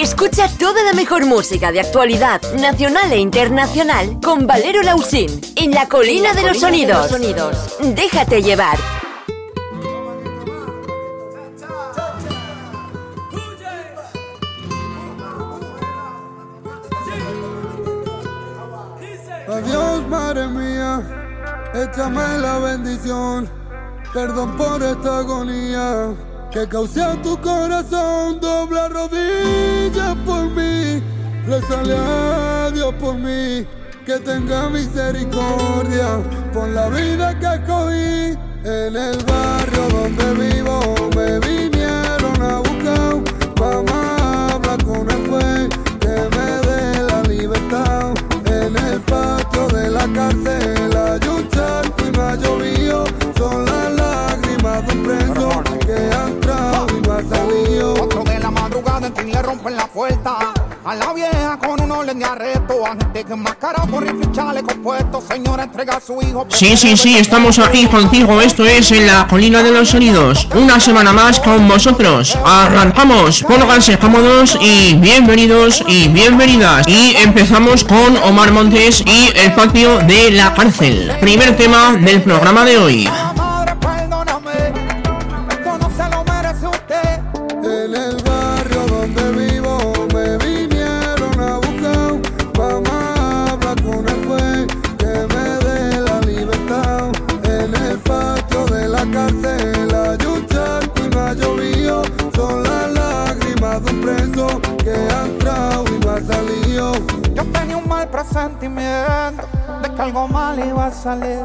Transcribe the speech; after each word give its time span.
Escucha 0.00 0.48
toda 0.58 0.82
la 0.82 0.92
mejor 0.92 1.24
música 1.24 1.70
de 1.70 1.78
actualidad 1.78 2.42
nacional 2.54 3.12
e 3.12 3.18
internacional 3.18 4.18
con 4.20 4.44
Valero 4.44 4.82
Lausín 4.82 5.40
en 5.54 5.70
la 5.70 5.88
colina, 5.88 6.34
de, 6.34 6.42
los 6.42 6.58
sonidos. 6.58 7.06
Déjate 7.80 8.42
llevar. 8.42 8.76
Adiós, 19.48 20.08
madre 20.08 20.48
mía, 20.48 21.02
échame 21.72 22.38
la 22.38 22.58
bendición. 22.58 23.48
Perdón 24.12 24.56
por 24.56 24.82
esta 24.82 25.18
agonía 25.18 26.14
que 26.54 26.68
causé 26.68 27.02
a 27.02 27.20
tu 27.20 27.36
corazón. 27.40 28.38
Dobla 28.40 28.88
rodillas 28.88 30.14
por 30.24 30.44
mí, 30.50 31.02
rezale 31.48 31.96
a 31.96 32.70
Dios 32.72 32.94
por 33.00 33.16
mí. 33.16 33.66
Que 34.06 34.20
tenga 34.20 34.68
misericordia 34.68 36.22
por 36.52 36.68
la 36.68 36.88
vida 36.90 37.36
que 37.40 37.46
escogí. 37.58 38.38
En 38.64 38.94
el 38.94 39.18
barrio 39.24 39.82
donde 39.96 40.26
vivo 40.44 40.78
me 41.16 41.40
vinieron 41.40 42.40
a 42.40 42.58
buscar. 42.58 43.14
Mamá 43.58 44.46
habla 44.52 44.76
con 44.84 45.10
el 45.10 45.28
juez 45.28 45.68
que 45.98 46.16
me 46.36 46.48
dé 46.68 47.02
la 47.10 47.22
libertad. 47.22 48.14
En 48.46 48.76
el 48.76 49.00
patio 49.00 49.66
de 49.68 49.90
la 49.90 50.06
cárcel 50.14 50.96
hay 50.96 51.28
un 51.28 51.48
charco 51.48 52.04
y 52.06 52.16
no 52.16 52.22
ha 52.22 52.36
llovido. 52.36 53.04
Son 53.36 53.64
las 53.64 54.03
lágrimas 54.64 54.86
de 54.86 54.92
un 54.92 55.02
preso 55.02 55.62
que 55.80 55.92
ha 55.92 56.26
entrado 56.26 56.86
y 56.96 57.06
no 57.06 57.12
ha 57.12 57.22
salido. 57.22 57.94
Cuatro 57.94 58.24
de 58.24 58.38
la 58.38 58.50
madrugada 58.50 59.06
en 59.06 59.14
fin 59.14 59.32
le 59.32 59.42
rompen 59.42 59.76
la 59.76 59.86
puerta. 59.86 60.52
A 60.86 60.94
la 60.94 61.14
vieja 61.14 61.58
con 61.58 61.80
un 61.80 61.90
orden 61.90 62.18
de 62.18 62.24
arresto. 62.24 62.86
A 62.86 62.90
gente 62.90 63.24
que 63.24 63.32
enmascarado 63.32 63.86
por 63.88 64.02
rifle 64.02 64.26
y 64.30 64.32
chaleco 64.34 64.74
puesto. 64.82 65.22
Señora 65.22 65.64
entrega 65.64 65.96
a 65.96 66.00
su 66.00 66.20
hijo. 66.20 66.46
Sí, 66.50 66.76
sí, 66.76 66.96
sí, 66.96 67.16
estamos 67.16 67.58
aquí 67.58 67.86
contigo. 67.86 68.40
Esto 68.40 68.64
es 68.64 68.92
en 68.92 69.06
la 69.06 69.26
colina 69.26 69.62
de 69.62 69.70
los 69.70 69.88
sonidos. 69.88 70.46
Una 70.54 70.80
semana 70.80 71.12
más 71.12 71.40
con 71.40 71.66
vosotros. 71.68 72.36
Arrancamos, 72.44 73.42
pónganse 73.44 73.98
cómodos 73.98 74.58
y 74.60 74.94
bienvenidos 74.96 75.82
y 75.86 76.08
bienvenidas. 76.08 76.86
Y 76.86 77.16
empezamos 77.16 77.84
con 77.84 78.16
Omar 78.24 78.52
Montes 78.52 79.02
y 79.06 79.30
el 79.36 79.52
patio 79.54 79.98
de 80.00 80.30
la 80.32 80.52
cárcel. 80.52 81.12
Primer 81.20 81.56
tema 81.56 81.92
del 81.92 82.22
programa 82.22 82.64
de 82.64 82.78
hoy. 82.78 83.08
Presentimiento 108.44 109.46
de 109.82 109.94
que 109.94 110.02
algo 110.02 110.28
mal 110.28 110.58
iba 110.58 110.86
a 110.86 110.90
salir. 110.90 111.44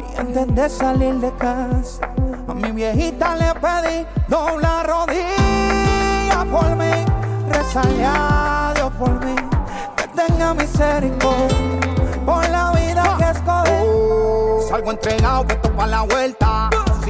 Y 0.00 0.20
antes 0.20 0.54
de 0.54 0.68
salir 0.68 1.14
de 1.16 1.32
casa, 1.32 2.10
a 2.48 2.54
mi 2.54 2.72
viejita 2.72 3.36
le 3.36 3.54
pedí 3.54 4.06
dobla 4.28 4.82
rodilla 4.82 6.44
por 6.50 6.76
mí, 6.76 7.04
rezale 7.50 8.04
a 8.04 8.72
Dios 8.74 8.92
por 8.98 9.24
mí, 9.24 9.34
que 9.96 10.08
tenga 10.08 10.54
misericordia 10.54 11.56
por 12.26 12.48
la 12.48 12.72
vida 12.72 13.16
que 13.18 13.30
escogí. 13.30 14.68
Salgo 14.68 14.90
entregado, 14.90 15.46
que 15.46 15.54
esto 15.54 15.72
pa' 15.72 15.86
la 15.86 16.02
vuelta. 16.02 16.37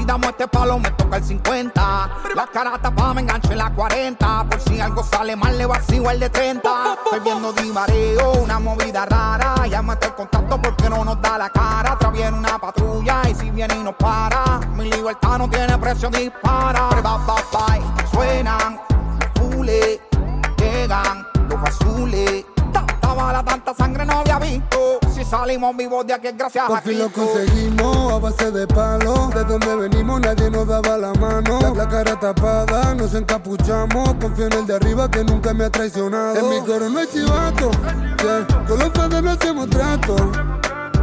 Si 0.08 0.10
damos 0.10 0.30
este 0.30 0.48
palo, 0.48 0.78
me 0.78 0.90
toca 0.92 1.18
el 1.18 1.22
50. 1.22 2.10
La 2.34 2.46
cara 2.46 2.78
tapada, 2.78 3.12
me 3.12 3.20
engancho 3.20 3.52
en 3.52 3.58
la 3.58 3.70
40. 3.74 4.46
Por 4.48 4.58
si 4.62 4.80
algo 4.80 5.02
sale 5.02 5.36
mal, 5.36 5.58
le 5.58 5.66
vacío 5.66 6.10
el 6.10 6.18
de 6.18 6.30
30. 6.30 6.96
Estoy 7.04 7.20
viendo 7.20 7.52
divareo, 7.52 8.32
una 8.42 8.58
movida 8.58 9.04
rara. 9.04 9.66
Llámate 9.66 10.06
el 10.06 10.14
contacto 10.14 10.62
porque 10.62 10.88
no 10.88 11.04
nos 11.04 11.20
da 11.20 11.36
la 11.36 11.50
cara. 11.50 11.92
Atrás 11.92 12.10
viene 12.10 12.38
una 12.38 12.58
patrulla 12.58 13.20
y 13.28 13.34
si 13.34 13.50
viene 13.50 13.74
y 13.74 13.82
nos 13.82 13.96
para. 13.96 14.60
Mi 14.76 14.90
libertad 14.90 15.36
no 15.36 15.50
tiene 15.50 15.76
precio, 15.76 16.08
dispara. 16.08 16.88
Bye, 16.88 17.02
bye, 17.02 17.92
bye. 17.92 18.08
Suenan, 18.10 18.80
fule, 19.34 20.00
llegan 20.56 21.26
los 21.50 21.68
azules. 21.68 22.46
Tanta 22.72 23.12
bala, 23.12 23.44
tanta 23.44 23.74
sangre 23.74 24.06
no 24.06 24.20
había 24.20 24.38
visto. 24.38 25.00
Salimos 25.28 25.76
vivos 25.76 26.06
de 26.06 26.14
aquí 26.14 26.28
gracias 26.34 26.64
a 26.64 26.68
Por 26.68 26.80
fin 26.80 26.98
lo 26.98 27.12
conseguimos 27.12 28.12
a 28.14 28.18
base 28.18 28.50
de 28.50 28.66
palos. 28.66 29.28
De 29.34 29.44
donde 29.44 29.76
venimos 29.76 30.20
nadie 30.20 30.50
nos 30.50 30.66
daba 30.66 30.96
la 30.96 31.12
mano. 31.14 31.58
La, 31.60 31.70
la 31.70 31.86
cara 31.86 32.18
tapada, 32.18 32.94
nos 32.94 33.12
encapuchamos. 33.14 34.14
Confío 34.14 34.46
en 34.46 34.52
el 34.54 34.66
de 34.66 34.76
arriba 34.76 35.10
que 35.10 35.22
nunca 35.24 35.52
me 35.52 35.64
ha 35.66 35.70
traicionado. 35.70 36.34
En 36.34 36.48
mi 36.48 36.66
coro 36.66 36.88
no 36.88 36.98
hay 36.98 37.06
chivato. 37.08 37.70
yeah. 38.22 38.46
Con 38.66 38.78
los 38.78 38.88
padres 38.88 39.22
no 39.22 39.30
hacemos 39.32 39.68
trato. 39.68 40.16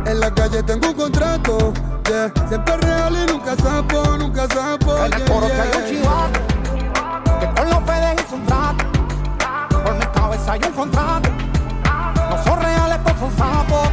En 0.08 0.20
la 0.20 0.34
calle 0.34 0.64
tengo 0.64 0.88
un 0.88 0.94
contrato. 0.96 1.74
yeah. 2.10 2.34
Siempre 2.50 2.78
real 2.78 3.16
y 3.16 3.32
nunca 3.32 3.56
sapo, 3.58 4.18
nunca 4.18 4.48
sapo. 4.48 4.98
En 4.98 5.14
el 5.14 5.20
yeah, 5.20 5.26
coro 5.28 5.48
que 5.48 5.54
hay 5.54 5.70
un 5.78 6.02
chivato 6.02 6.40
que 7.40 7.62
con 7.62 7.70
los 7.70 7.84
pedes 7.84 8.26
hizo 8.26 8.36
un 8.38 8.46
trato. 8.48 8.86
Por 9.84 9.94
mi 9.94 10.06
cabeza 10.08 10.52
hay 10.54 10.62
un 10.64 10.74
contrato. 10.74 11.30
No 12.28 12.44
son 12.44 12.60
reales, 12.60 13.04
todos 13.04 13.20
son 13.20 13.38
sapos. 13.38 13.86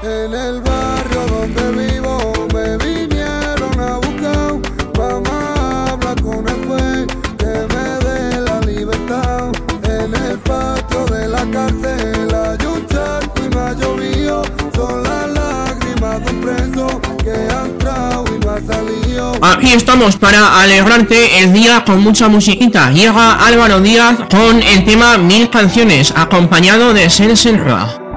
En 0.00 0.32
el 0.32 0.60
barrio 0.60 1.26
donde 1.26 1.72
vivo 1.72 2.32
me 2.54 2.76
vinieron 2.76 3.80
a 3.80 3.96
buscar. 3.96 4.54
Mamá 4.96 5.86
habla 5.90 6.14
con 6.22 6.48
el 6.48 6.66
juez 6.66 7.06
que 7.36 7.74
me 7.74 8.06
dé 8.06 8.40
la 8.40 8.60
libertad. 8.60 9.50
En 9.82 10.14
el 10.14 10.38
patio 10.38 11.04
de 11.06 11.28
la 11.28 11.44
cárcel 11.50 12.32
hay 12.32 12.66
un 12.66 12.86
charco 12.86 13.42
y 13.44 13.48
no 13.52 13.60
ha 13.60 13.72
llovido. 13.72 14.42
Son 14.76 15.02
las 15.02 15.30
lágrimas 15.30 16.24
de 16.24 16.30
un 16.30 16.40
preso 16.42 17.00
que 17.24 17.30
ha 17.32 17.64
entrado 17.64 18.24
y 18.28 18.44
no 18.44 18.50
ha 18.52 18.60
salido. 18.60 19.32
Aquí 19.42 19.72
estamos 19.72 20.16
para 20.16 20.62
alegrarte 20.62 21.40
el 21.40 21.52
día 21.52 21.82
con 21.84 22.00
mucha 22.04 22.28
musiquita. 22.28 22.90
Llega 22.90 23.44
Álvaro 23.44 23.80
Díaz 23.80 24.16
con 24.30 24.62
el 24.62 24.84
tema 24.84 25.18
Mil 25.18 25.50
Canciones, 25.50 26.12
acompañado 26.14 26.94
de 26.94 27.10
Sen 27.10 27.36
Senra. 27.36 28.07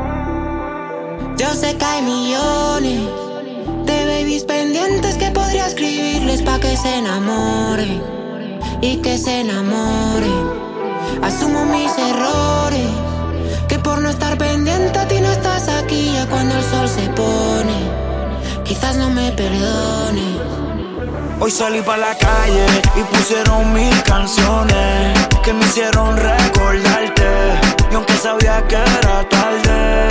Y 8.81 8.97
que 8.97 9.17
se 9.17 9.41
enamoren. 9.41 10.61
Asumo 11.21 11.65
mis 11.65 11.91
errores, 11.97 12.89
que 13.67 13.77
por 13.79 13.99
no 13.99 14.09
estar 14.09 14.37
pendiente 14.37 14.97
a 14.99 15.07
ti 15.07 15.19
no 15.21 15.31
estás 15.31 15.69
aquí 15.69 16.11
ya 16.13 16.25
cuando 16.27 16.55
el 16.55 16.63
sol 16.63 16.87
se 16.89 17.07
pone. 17.09 17.77
Quizás 18.63 18.95
no 18.97 19.09
me 19.09 19.31
perdone. 19.31 20.51
Hoy 21.39 21.51
salí 21.51 21.81
pa' 21.81 21.97
la 21.97 22.15
calle 22.15 22.65
y 22.95 23.03
pusieron 23.15 23.73
mil 23.73 24.03
canciones 24.03 25.27
que 25.43 25.53
me 25.53 25.65
hicieron 25.65 26.17
recordarte. 26.17 27.29
Y 27.91 27.95
aunque 27.95 28.13
sabía 28.13 28.65
que 28.67 28.75
era 28.75 29.27
tarde, 29.29 30.07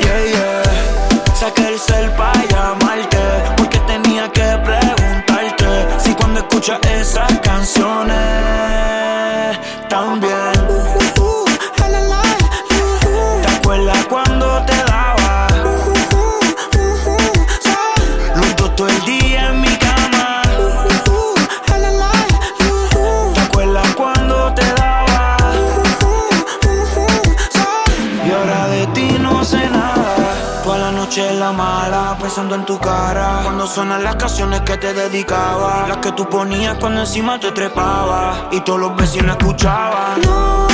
yeah, 0.00 0.24
yeah. 0.32 1.34
Saqué 1.38 1.68
el 1.68 1.78
cel 1.78 2.10
pa' 2.10 2.32
llamarte 2.50 3.23
cuando 6.66 6.88
escuchas 6.88 7.00
esas 7.00 7.40
canciones 7.40 8.14
también. 9.88 10.33
En 32.54 32.64
tu 32.64 32.78
cara. 32.78 33.40
Cuando 33.42 33.66
sonan 33.66 34.02
las 34.02 34.16
canciones 34.16 34.60
que 34.62 34.76
te 34.76 34.94
dedicaba. 34.94 35.86
Las 35.88 35.98
que 35.98 36.12
tú 36.12 36.28
ponías 36.28 36.76
cuando 36.78 37.00
encima 37.00 37.38
te 37.38 37.50
trepaba. 37.52 38.48
Y 38.52 38.60
todos 38.60 38.80
los 38.80 38.96
vecinos 38.96 39.36
escuchaban. 39.36 40.20
No 40.22 40.68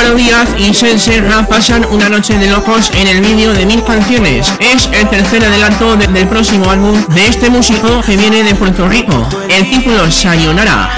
Álvaro 0.00 0.16
Díaz 0.16 0.48
y 0.58 0.72
Senserra 0.72 1.46
pasan 1.46 1.84
una 1.90 2.08
noche 2.08 2.38
de 2.38 2.46
locos 2.46 2.90
en 2.94 3.06
el 3.06 3.20
vídeo 3.20 3.52
de 3.52 3.66
mil 3.66 3.84
canciones. 3.84 4.50
Es 4.58 4.88
el 4.94 5.06
tercer 5.10 5.44
adelanto 5.44 5.94
del 5.94 6.26
próximo 6.26 6.70
álbum 6.70 7.04
de 7.08 7.26
este 7.26 7.50
músico 7.50 8.00
que 8.00 8.16
viene 8.16 8.42
de 8.42 8.54
Puerto 8.54 8.88
Rico. 8.88 9.28
El 9.50 9.68
título 9.68 10.10
Sayonara. 10.10 10.88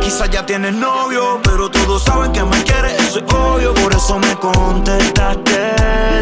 Quizás 0.00 0.30
ya 0.30 0.46
tienes 0.46 0.74
novio, 0.74 1.40
pero 1.42 1.68
todos 1.72 2.04
saben 2.04 2.30
que 2.30 2.44
me 2.44 2.62
quieres, 2.62 2.92
eso 3.00 3.18
es 3.18 3.34
obvio. 3.34 3.74
Por 3.74 3.92
eso 3.92 4.20
me 4.20 4.36
contestaste. 4.36 5.72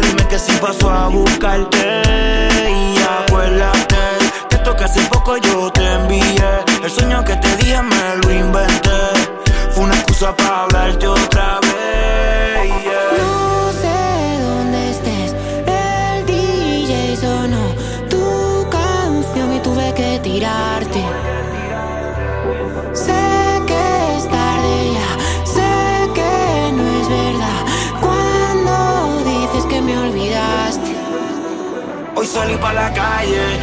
Dime 0.01 0.27
que 0.27 0.39
si 0.39 0.51
paso 0.53 0.89
a 0.89 1.09
buscarte. 1.09 2.00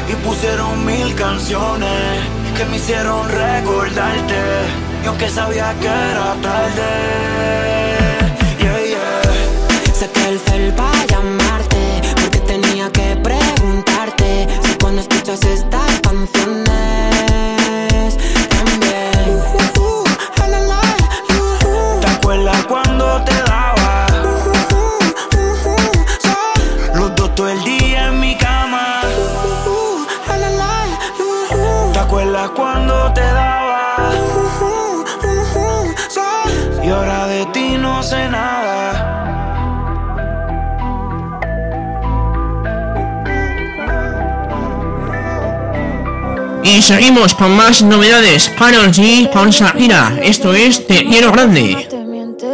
Y 0.09 0.15
pusieron 0.27 0.85
mil 0.87 1.15
canciones 1.15 2.25
que 2.57 2.65
me 2.67 2.77
hicieron 2.77 3.29
recordarte. 3.29 4.41
Y 5.05 5.07
aunque 5.07 5.29
sabía 5.29 5.75
que 5.81 5.87
era 5.87 6.35
tarde, 6.43 7.78
seguimos 46.88 47.35
con 47.35 47.55
más 47.55 47.82
novedades. 47.82 48.49
Karol 48.58 48.90
G 48.90 49.31
con 49.31 49.50
Shakira. 49.50 50.19
Esto 50.23 50.55
es 50.55 50.87
Te 50.87 51.05
Quiero 51.05 51.31
Grande. 51.32 51.87
te 51.87 51.99
miente. 51.99 52.49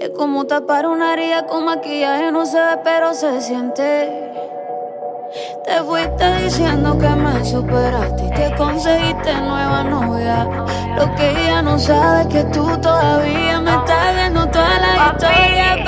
Es 0.00 0.10
como 0.10 0.48
tapar 0.48 0.86
una 0.86 1.12
herida 1.12 1.46
con 1.46 1.64
maquillaje, 1.64 2.32
no 2.32 2.44
se 2.44 2.58
ve, 2.58 2.78
pero 2.82 3.14
se 3.14 3.40
siente. 3.40 4.10
Te 5.64 5.80
fuiste 5.84 6.42
diciendo 6.42 6.98
que 6.98 7.08
me 7.10 7.44
superaste 7.44 8.26
y 8.26 8.30
que 8.30 8.52
conseguiste 8.56 9.32
nueva 9.32 9.84
novia. 9.84 10.48
Lo 10.96 11.14
que 11.14 11.30
ella 11.30 11.62
no 11.62 11.78
sabe 11.78 12.22
es 12.22 12.26
que 12.26 12.44
tú 12.52 12.66
todavía 12.80 13.60
me 13.60 13.76
estás 13.76 14.16
viendo 14.16 14.44
toda 14.48 14.80
la 14.80 15.12
historia, 15.12 15.84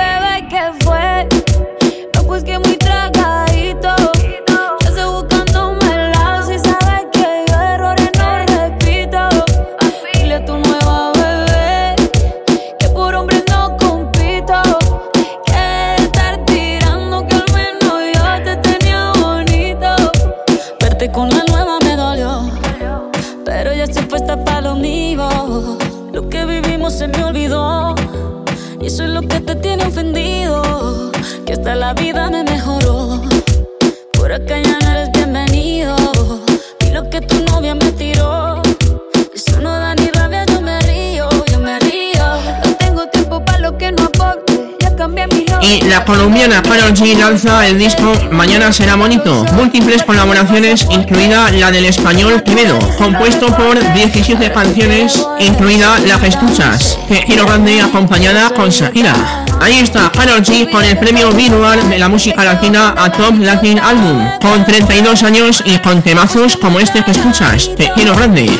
Y 45.64 45.80
la 45.80 46.04
colombiana 46.04 46.60
Karol 46.60 46.92
G 46.92 47.16
lanza 47.16 47.66
el 47.66 47.78
disco 47.78 48.12
Mañana 48.30 48.70
será 48.70 48.96
bonito. 48.96 49.46
Múltiples 49.54 50.02
colaboraciones, 50.02 50.86
incluida 50.90 51.50
la 51.52 51.70
del 51.70 51.86
español 51.86 52.42
Quevedo, 52.42 52.78
compuesto 52.98 53.46
por 53.46 53.78
17 53.94 54.52
canciones, 54.52 55.26
incluida 55.40 55.98
la 56.00 56.18
que 56.18 56.26
escuchas, 56.26 56.98
Te 57.08 57.24
Quiero 57.24 57.46
Grande 57.46 57.80
acompañada 57.80 58.50
con 58.50 58.68
Shakira. 58.68 59.14
Ahí 59.60 59.78
está 59.78 60.12
Karol 60.12 60.42
G 60.42 60.70
con 60.70 60.84
el 60.84 60.98
premio 60.98 61.30
Billboard 61.32 61.84
de 61.84 61.98
la 61.98 62.08
música 62.10 62.44
latina 62.44 62.94
a 62.98 63.10
Top 63.10 63.38
Latin 63.38 63.78
Album, 63.78 64.22
con 64.42 64.66
32 64.66 65.22
años 65.22 65.62
y 65.64 65.78
con 65.78 66.02
temazos 66.02 66.58
como 66.58 66.78
este 66.78 67.02
que 67.02 67.12
escuchas, 67.12 67.70
Te 67.76 67.90
Quiero 67.94 68.14
Grande. 68.14 68.50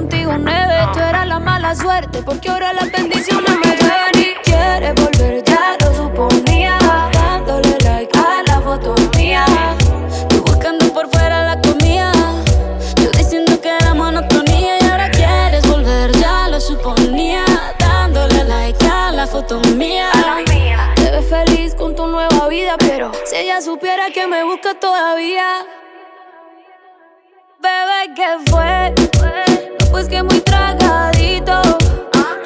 Contigo 0.00 0.32
nueve, 0.38 0.76
tú 0.94 0.98
eras 0.98 1.26
la 1.26 1.38
mala 1.38 1.74
suerte 1.74 2.22
Porque 2.22 2.48
ahora 2.48 2.72
las 2.72 2.90
bendiciones 2.90 3.50
me 3.62 3.76
llueven 3.76 4.16
y 4.16 4.34
quieres 4.42 4.94
volver, 4.94 5.44
ya 5.44 5.76
lo 5.80 5.94
suponía. 5.94 6.78
Dándole 7.12 7.76
like 7.84 8.18
a 8.18 8.42
la 8.46 8.60
foto 8.62 8.94
mía. 9.16 9.44
Tú 10.28 10.42
buscando 10.42 10.90
por 10.94 11.08
fuera 11.10 11.44
la 11.44 11.60
comida. 11.60 12.12
Yo 12.96 13.10
diciendo 13.10 13.60
que 13.60 13.68
era 13.68 13.92
monotonía 13.94 14.78
Y 14.80 14.86
ahora 14.86 15.10
quieres 15.10 15.66
volver, 15.68 16.12
ya 16.12 16.48
lo 16.48 16.60
suponía. 16.60 17.44
Dándole 17.78 18.44
like 18.44 18.86
a 18.86 19.12
la 19.12 19.26
foto 19.26 19.60
mía. 19.76 20.10
Te 20.94 21.10
ves 21.10 21.26
feliz 21.28 21.74
con 21.74 21.94
tu 21.94 22.06
nueva 22.06 22.48
vida 22.48 22.76
Pero 22.78 23.12
si 23.26 23.36
ella 23.36 23.60
supiera 23.60 24.10
que 24.10 24.26
me 24.26 24.44
busca 24.44 24.74
todavía 24.74 25.66
Bebé, 27.70 28.14
¿qué 28.16 28.30
fue? 28.50 28.94
No, 29.78 29.90
pues 29.92 30.08
que 30.08 30.22
muy 30.24 30.40
tragadito. 30.40 31.62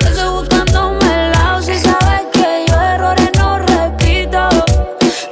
Yo 0.00 0.08
estoy 0.08 0.28
buscándome 0.28 1.26
el 1.26 1.32
lado 1.32 1.62
si 1.62 1.74
sabes 1.78 2.24
que 2.32 2.66
yo 2.68 2.74
errores 2.74 3.30
no 3.38 3.58
repito. 3.58 4.48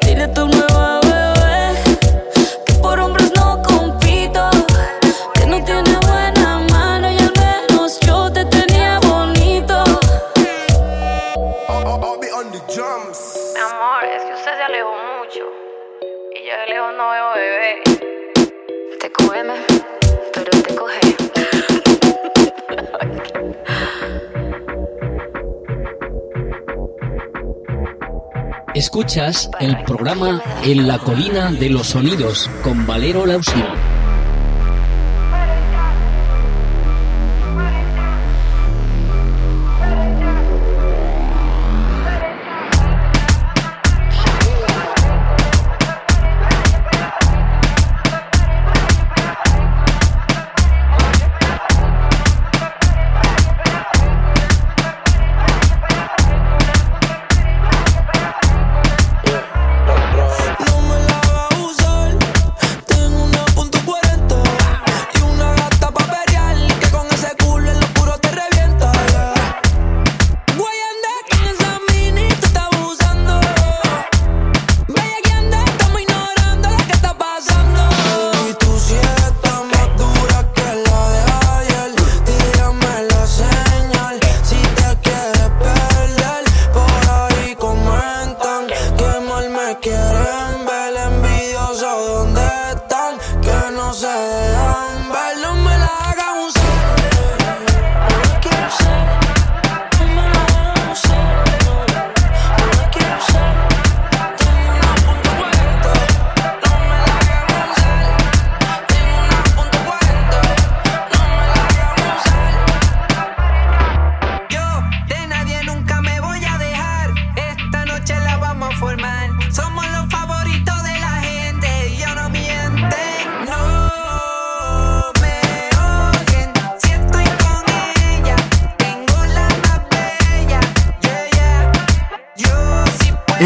Dile 0.01 0.25
a 0.25 0.33
tu 0.33 0.47
nueva 0.49 1.01
bebé 1.01 1.83
que 2.65 2.73
por 2.81 3.01
hombres 3.01 3.33
no 3.37 3.63
compito. 3.63 4.49
Que 5.35 5.47
no 5.47 5.63
tiene 5.63 5.97
buena 6.07 6.61
mano 6.71 7.11
y 7.11 7.19
al 7.19 7.33
menos 7.37 8.01
yo 8.01 8.33
te 8.33 8.47
tenía 8.47 8.99
bonito. 9.01 9.85
Mi 13.55 13.61
amor, 13.61 14.05
es 14.05 14.23
que 14.25 14.33
usted 14.33 14.57
se 14.57 14.63
alejó 14.63 14.95
mucho. 15.19 15.45
Y 16.35 16.47
yo 16.47 16.57
de 16.57 16.67
lejos 16.69 16.95
no 16.97 17.11
veo 17.11 17.35
bebé. 17.35 18.12
Te 19.01 19.11
cógeme, 19.13 19.55
pero 20.33 20.51
te 20.63 20.75
coge. 20.75 21.17
Escuchas 28.75 29.51
el 29.61 29.77
programa 29.85 30.43
En 30.65 30.89
la 30.89 30.99
colina 30.99 31.53
de 31.53 31.69
los 31.69 31.89
sonidos 31.89 32.49
con 32.63 32.87
Valero 32.87 33.27
Lausín. 33.27 33.65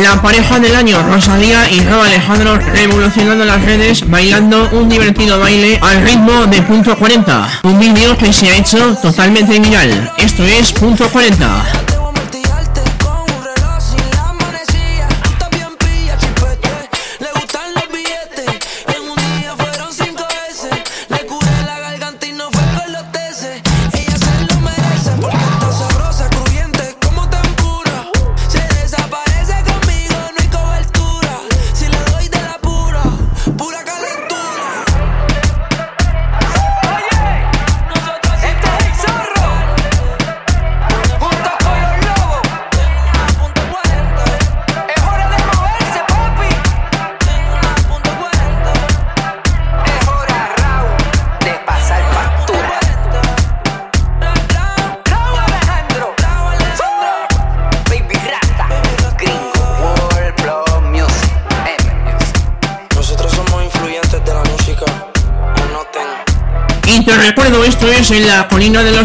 La 0.03 0.21
pareja 0.21 0.61
del 0.61 0.77
año, 0.77 1.03
Rosalía 1.03 1.71
y 1.71 1.81
Rob 1.81 2.03
Alejandro, 2.03 2.59
revolucionando 2.59 3.47
las 3.47 3.63
redes, 3.63 4.07
bailando 4.07 4.69
un 4.73 4.91
divertido 4.91 5.39
baile 5.39 5.79
al 5.81 6.03
ritmo 6.03 6.45
de 6.47 6.61
punto 6.61 6.95
40. 6.99 7.61
Un 7.65 7.79
vídeo 7.79 8.15
que 8.19 8.31
se 8.31 8.51
ha 8.51 8.57
hecho 8.57 8.95
totalmente 9.01 9.59
viral. 9.59 10.13
Esto 10.19 10.45
es 10.45 10.73
punto 10.73 11.09
40. 11.09 11.86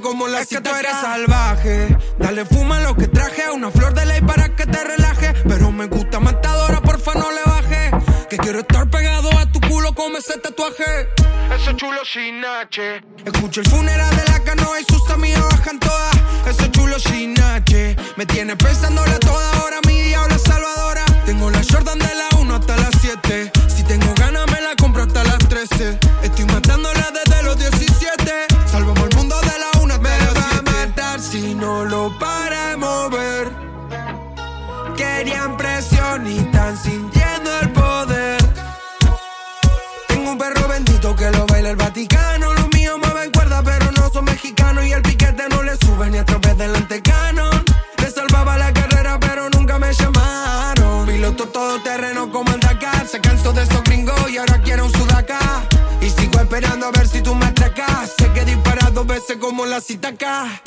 como 0.00 0.28
la 0.28 0.40
Es 0.40 0.48
que 0.48 0.60
tú 0.60 0.70
eres 0.70 0.92
salvaje. 0.92 1.96
Dale 2.18 2.44
fuma 2.44 2.80
lo 2.80 2.94
que 2.96 3.08
traje. 3.08 3.50
Una 3.50 3.70
flor 3.70 3.94
de 3.94 4.06
ley 4.06 4.20
para 4.22 4.54
que 4.56 4.66
te 4.66 4.84
relaje. 4.84 5.32
Pero 5.48 5.72
me 5.72 5.86
gusta 5.86 6.20
matadora, 6.20 6.80
porfa 6.80 7.14
no 7.14 7.30
le 7.30 7.42
baje. 7.46 7.90
Que 8.28 8.36
quiero 8.36 8.60
estar 8.60 8.88
pegado 8.90 9.30
a 9.38 9.50
tu 9.52 9.60
culo 9.60 9.94
como 9.94 10.18
ese 10.18 10.38
tatuaje. 10.38 11.08
Ese 11.54 11.76
chulo 11.76 12.00
sin 12.04 12.44
H. 12.44 13.02
Escucho 13.24 13.60
el 13.60 13.68
funeral 13.68 14.16
de 14.16 14.24
la 14.24 14.42
canoa 14.42 14.80
y 14.80 14.84
sus 14.84 15.08
amigas 15.10 15.42
bajan 15.50 15.78
todas. 15.78 16.16
Ese 16.46 16.70
chulo 16.70 16.98
sin 16.98 17.40
H. 17.40 17.96
Me 18.16 18.26
tiene 18.26 18.56
pensándole 18.56 19.18
toda 19.18 19.64
hora 19.64 19.80
la 59.74 59.80
cita 59.80 60.08
acá. 60.08 60.62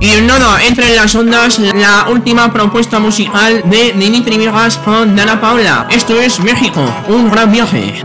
Y 0.00 0.20
nada, 0.22 0.64
entra 0.64 0.88
en 0.88 0.96
las 0.96 1.14
ondas 1.14 1.58
la 1.58 2.06
última 2.10 2.50
propuesta 2.50 2.98
musical 2.98 3.62
de 3.66 3.92
Dimitri 3.92 4.38
Vegas 4.38 4.78
con 4.78 5.14
Dana 5.14 5.38
Paula. 5.38 5.86
Esto 5.90 6.18
es 6.18 6.40
México, 6.40 6.80
un 7.08 7.30
gran 7.30 7.52
viaje. 7.52 8.02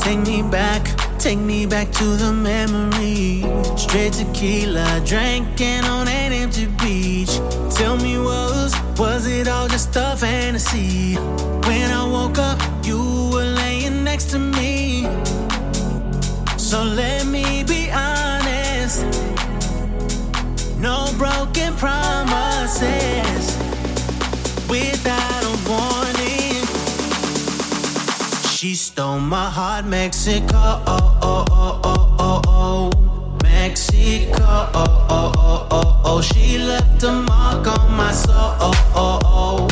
Take 0.00 0.18
me 0.18 0.42
back, 0.42 0.84
take 1.18 1.38
me 1.38 1.66
back 1.66 1.90
to 1.92 2.16
the 2.18 2.30
memory. 2.30 3.42
Straight 3.76 4.12
tequila, 4.12 5.00
drinking 5.06 5.84
on 5.86 6.08
an 6.08 6.32
empty 6.34 6.66
beach. 6.82 7.40
It 9.46 9.50
all 9.50 9.68
just 9.68 9.94
a 9.96 10.16
fantasy? 10.16 11.14
When 11.14 11.90
I 11.90 12.06
woke 12.06 12.38
up, 12.38 12.58
you 12.84 13.30
were 13.32 13.44
laying 13.44 14.04
next 14.04 14.30
to 14.30 14.38
me. 14.38 15.06
So 16.56 16.82
let 16.82 17.26
me 17.26 17.64
be 17.64 17.90
honest. 17.90 19.04
No 20.78 21.10
broken 21.18 21.74
promises 21.76 23.44
without 24.68 25.42
a 25.52 25.54
warning. 25.68 26.64
She 28.56 28.74
stole 28.74 29.20
my 29.20 29.50
heart, 29.50 29.84
Mexico. 29.84 30.56
Oh, 30.56 31.18
oh, 31.22 31.44
oh, 31.50 31.80
oh, 31.84 32.16
oh, 32.18 32.42
oh. 32.46 32.90
oh. 32.94 33.03
Mexico. 33.64 34.44
Oh, 34.44 35.06
oh, 35.08 35.32
oh, 35.38 35.66
oh, 35.70 36.00
oh. 36.04 36.20
She 36.20 36.58
left 36.58 37.02
a 37.02 37.12
mark 37.12 37.66
on 37.66 37.96
my 37.96 38.12
soul. 38.12 38.52
Oh, 38.60 38.92
oh, 38.94 39.18
oh. 39.24 39.68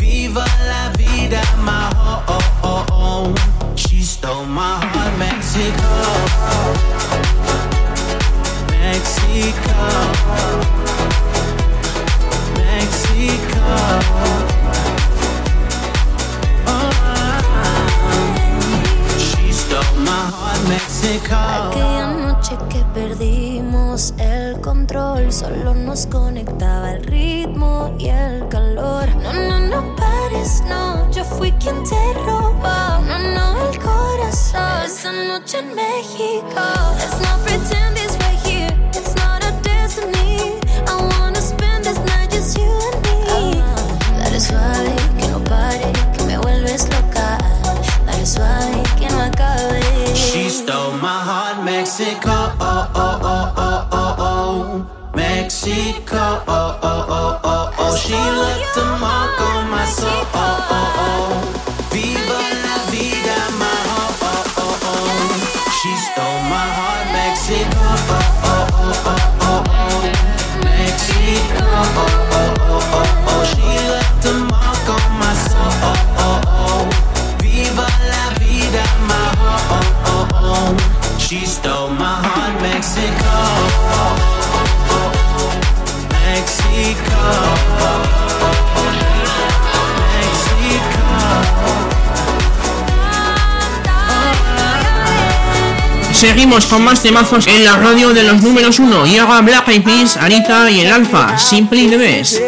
Viva 0.00 0.46
la 0.70 0.88
vida, 0.96 1.42
my 1.62 1.92
oh, 1.94 2.24
oh, 2.62 2.86
oh. 2.90 3.34
She 3.76 4.00
stole 4.00 4.46
my 4.46 4.80
heart, 4.86 5.18
Mexico. 5.18 5.92
Mexico, 8.80 9.76
Mexico. 12.56 13.64
Aquella 20.24 22.06
noche 22.06 22.56
que 22.70 22.78
perdimos 22.94 24.14
el 24.18 24.60
control, 24.60 25.30
solo 25.32 25.74
nos 25.74 26.06
conectaba 26.06 26.92
el 26.92 27.04
ritmo 27.04 27.94
y 27.98 28.08
el 28.08 28.48
calor. 28.48 29.08
No, 29.16 29.32
no, 29.32 29.60
no 29.60 29.96
pares, 29.96 30.62
no, 30.68 31.10
yo 31.10 31.24
fui 31.24 31.52
quien 31.52 31.82
te 31.84 32.14
robó. 32.24 33.02
No, 33.06 33.18
no, 33.18 33.70
el 33.70 33.78
corazón. 33.78 34.84
Esa 34.86 35.12
noche 35.12 35.58
en 35.58 35.74
Seguimos 96.26 96.64
con 96.64 96.82
más 96.82 97.02
temazos 97.02 97.46
en 97.46 97.64
la 97.64 97.76
radio 97.76 98.14
de 98.14 98.22
los 98.22 98.42
números 98.42 98.78
1. 98.78 99.06
Yoga, 99.08 99.42
Black 99.42 99.68
Eyed 99.68 99.84
Peas, 99.84 100.16
Anita 100.16 100.70
y 100.70 100.80
el 100.80 100.90
Alfa. 100.90 101.36
Simply 101.36 101.90
the 101.90 101.98
best. 101.98 102.40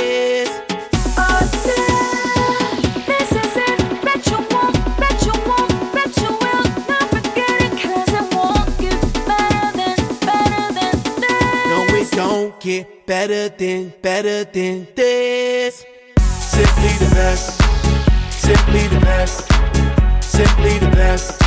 You. 0.00 0.31
Better 13.12 13.50
than, 13.50 13.92
better 14.00 14.42
than 14.42 14.88
this. 14.94 15.84
Simply 16.18 16.92
the 16.96 17.10
best, 17.14 17.60
simply 18.32 18.88
the 18.88 19.00
best, 19.00 19.52
simply 20.22 20.78
the 20.78 20.90
best, 20.96 21.38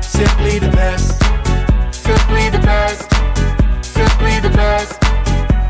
simply 0.00 0.60
the 0.60 0.70
best, 0.70 1.18
simply 1.92 2.50
the 2.50 2.60
best, 2.60 3.10
simply 3.84 4.38
the 4.38 4.50
best, 4.50 5.02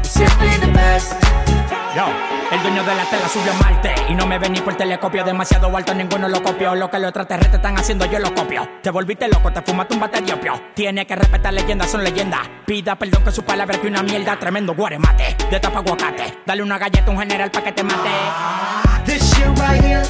simply 0.05 0.67
the 0.67 0.71
best. 0.75 1.32
Yo, 1.95 2.07
el 2.51 2.63
dueño 2.63 2.83
de 2.85 2.95
la 2.95 3.05
tela 3.05 3.29
subió 3.29 3.53
a 3.53 3.57
Marte 3.57 3.95
Y 4.09 4.15
no 4.15 4.27
me 4.27 4.39
ven 4.39 4.53
ni 4.53 4.61
por 4.61 4.75
telescopio. 4.75 5.25
Demasiado 5.25 5.75
alto, 5.77 5.95
ninguno 5.95 6.27
lo 6.27 6.43
copió. 6.43 6.75
Lo 6.75 6.91
que 6.91 6.99
los 6.99 7.09
extraterrestres 7.09 7.57
están 7.57 7.79
haciendo, 7.79 8.07
yo 8.07 8.19
lo 8.19 8.35
copio. 8.35 8.67
Te 8.83 8.91
volviste 8.91 9.29
loco, 9.29 9.53
te 9.53 9.61
fumaste 9.61 9.95
un 9.95 10.01
bate 10.01 10.23
de 10.23 10.33
opio. 10.33 10.55
Tiene 10.75 11.07
que 11.07 11.15
respetar 11.17 11.53
leyendas, 11.53 11.91
son 11.91 12.03
leyendas. 12.03 12.41
Pida 12.67 12.97
perdón 12.97 13.23
que 13.25 13.31
su 13.31 13.43
palabra 13.43 13.79
que 13.79 13.89
una 13.89 14.03
mierda 14.03 14.39
Tremendo 14.39 14.75
guaremate, 14.75 15.37
de 15.51 15.61
tapa 15.61 15.81
aguacate. 15.81 16.39
Dale 16.47 16.63
una 16.63 16.79
galleta 16.79 17.07
a 17.07 17.11
un 17.11 17.19
general 17.19 17.51
pa' 17.51 17.63
que 17.63 17.73
te 17.73 17.83
mate. 17.83 18.11
This 19.05 19.23
shit 19.35 19.47
right 19.59 19.83
here, 19.83 20.03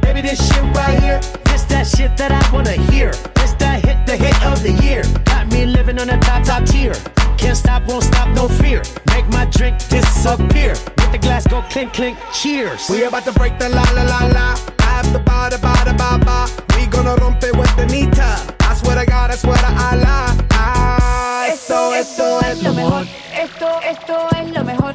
baby, 0.00 0.22
this 0.22 0.40
shit 0.40 0.62
right 0.74 0.98
here. 1.02 1.20
This 1.44 1.66
that 1.68 1.86
shit 1.86 2.16
that 2.16 2.32
I 2.32 2.50
wanna 2.52 2.72
hear. 2.90 3.10
This 3.34 3.54
that 3.58 3.84
hit, 3.84 4.06
the 4.06 4.16
hit 4.16 4.42
of 4.46 4.62
the 4.62 4.72
year. 4.82 5.02
Got 5.26 5.52
me 5.52 5.66
living 5.66 6.00
on 6.00 6.08
a 6.08 6.18
top, 6.18 6.44
top 6.44 6.64
tier. 6.64 6.94
Can't 7.40 7.56
stop, 7.56 7.82
won't 7.88 8.04
stop, 8.04 8.28
no 8.36 8.48
fear. 8.48 8.82
Make 9.14 9.26
my 9.30 9.46
drink 9.46 9.78
disappear. 9.88 10.74
Let 10.98 11.12
the 11.12 11.18
glass 11.18 11.46
go 11.46 11.62
clink, 11.70 11.92
clink, 11.94 12.18
cheers. 12.32 12.88
We 12.90 13.04
about 13.04 13.24
to 13.24 13.32
break 13.32 13.58
the 13.58 13.70
la 13.70 13.82
la 13.96 14.02
la 14.02 14.20
la. 14.36 14.48
I 14.80 14.82
have 14.82 15.12
the 15.12 15.20
ba 15.20 15.48
da 15.50 15.56
ba 15.56 15.74
da 15.84 15.94
ba 15.96 16.22
ba. 16.22 16.46
We 16.76 16.86
gonna 16.86 17.16
rompe 17.16 17.50
with 17.58 17.74
the 17.76 17.86
nita. 17.86 18.30
I 18.60 18.74
swear 18.74 18.96
to 19.00 19.06
God, 19.06 19.30
I 19.30 19.36
swear 19.36 19.56
to 19.56 19.72
Allah. 19.88 20.36
Ah, 20.52 21.46
esto, 21.48 21.92
esto 21.94 22.40
es 22.44 22.62
lo 22.62 22.74
mejor. 22.74 23.06
Esto, 23.32 23.68
esto 23.82 24.28
es 24.36 24.50
lo 24.54 24.62
mejor. 24.64 24.94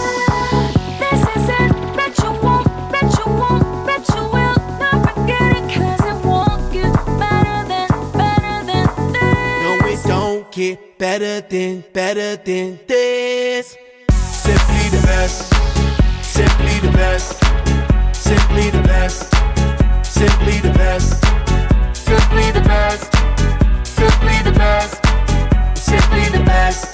better 11.01 11.41
than, 11.41 11.83
better 11.91 12.37
than 12.37 12.79
this. 12.85 13.75
Simply 14.45 14.85
the 14.93 15.01
best, 15.07 15.49
simply 16.21 16.77
the 16.77 16.91
best, 16.93 17.41
simply 18.13 18.69
the 18.69 18.81
best, 18.85 19.25
simply 20.05 20.59
the 20.61 20.69
best, 20.77 21.09
simply 21.97 22.51
the 22.51 22.61
best, 22.61 23.09
simply 23.83 24.37
the 24.45 24.51
best, 24.51 24.93
simply 25.73 26.25
the 26.37 26.43
best, 26.45 26.85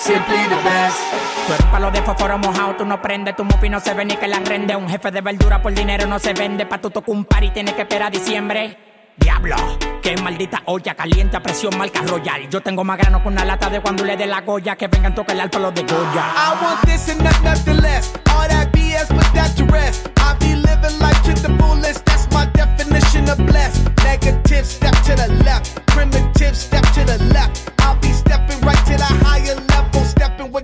simply 0.00 0.42
the 0.48 0.60
best. 0.64 0.98
Tú 1.46 1.52
eres 1.52 1.66
palo 1.66 1.90
de 1.90 2.00
fósforo 2.00 2.38
mojado, 2.38 2.76
tú 2.76 2.86
no 2.86 3.02
prendes, 3.02 3.36
tu 3.36 3.44
mupi 3.44 3.68
no 3.68 3.80
se 3.80 3.92
ve 3.92 4.06
ni 4.06 4.16
que 4.16 4.26
la 4.26 4.38
rende. 4.38 4.74
Un 4.74 4.88
jefe 4.88 5.10
de 5.10 5.20
verdura 5.20 5.60
por 5.60 5.74
dinero 5.74 6.06
no 6.06 6.18
se 6.18 6.32
vende, 6.32 6.64
pa' 6.64 6.78
tu 6.80 6.88
tocar 6.88 7.14
un 7.14 7.26
par 7.26 7.44
y 7.44 7.50
tienes 7.50 7.74
que 7.74 7.82
esperar 7.82 8.08
a 8.08 8.10
diciembre. 8.10 8.87
Diablo, 9.18 9.56
qué 10.02 10.16
maldita 10.16 10.62
olla 10.66 10.94
caliente 10.94 11.36
a 11.36 11.40
presión 11.40 11.76
marca 11.76 12.02
royal. 12.02 12.48
Yo 12.48 12.60
tengo 12.60 12.84
más 12.84 12.98
grano 12.98 13.22
con 13.22 13.32
una 13.32 13.44
lata 13.44 13.68
de 13.68 13.80
cuando 13.80 14.04
le 14.04 14.16
dé 14.16 14.26
la 14.26 14.40
goya 14.40 14.76
que 14.76 14.88
vengan 14.88 15.14
tocar 15.14 15.36
el 15.36 15.50
palo 15.50 15.70
de 15.70 15.82
Goya. 15.82 16.24
I 16.36 16.62
want 16.62 16.80
this 16.86 17.08
and 17.08 17.22
not 17.22 17.40
nothing 17.42 17.80
less. 17.80 18.12
All 18.30 18.48
that 18.48 18.72
BS, 18.72 19.08
put 19.08 19.32
that 19.34 19.54
to 19.56 19.64
rest. 19.66 20.08
I 20.18 20.34
be 20.38 20.54
living 20.54 20.98
life 21.00 21.22
to 21.24 21.34
the 21.34 21.54
fullest. 21.58 22.04
That's 22.04 22.28
my 22.32 22.46
definition 22.52 23.28
of 23.28 23.38
blessed. 23.46 23.90
Negative, 24.04 24.66
step 24.66 24.94
to 25.04 25.14
the 25.16 25.28
left. 25.44 25.84
Primitive, 25.86 26.56
step 26.56 26.84
to 26.94 27.04
the 27.04 27.18
left. 27.18 27.27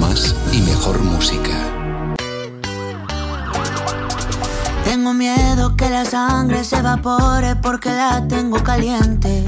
Más 0.00 0.34
y 0.50 0.62
mejor 0.62 0.98
música. 1.02 1.52
Tengo 4.82 5.12
miedo 5.12 5.76
que 5.76 5.90
la 5.90 6.06
sangre 6.06 6.64
se 6.64 6.78
evapore 6.78 7.54
porque 7.56 7.90
la 7.90 8.26
tengo 8.26 8.64
caliente. 8.64 9.44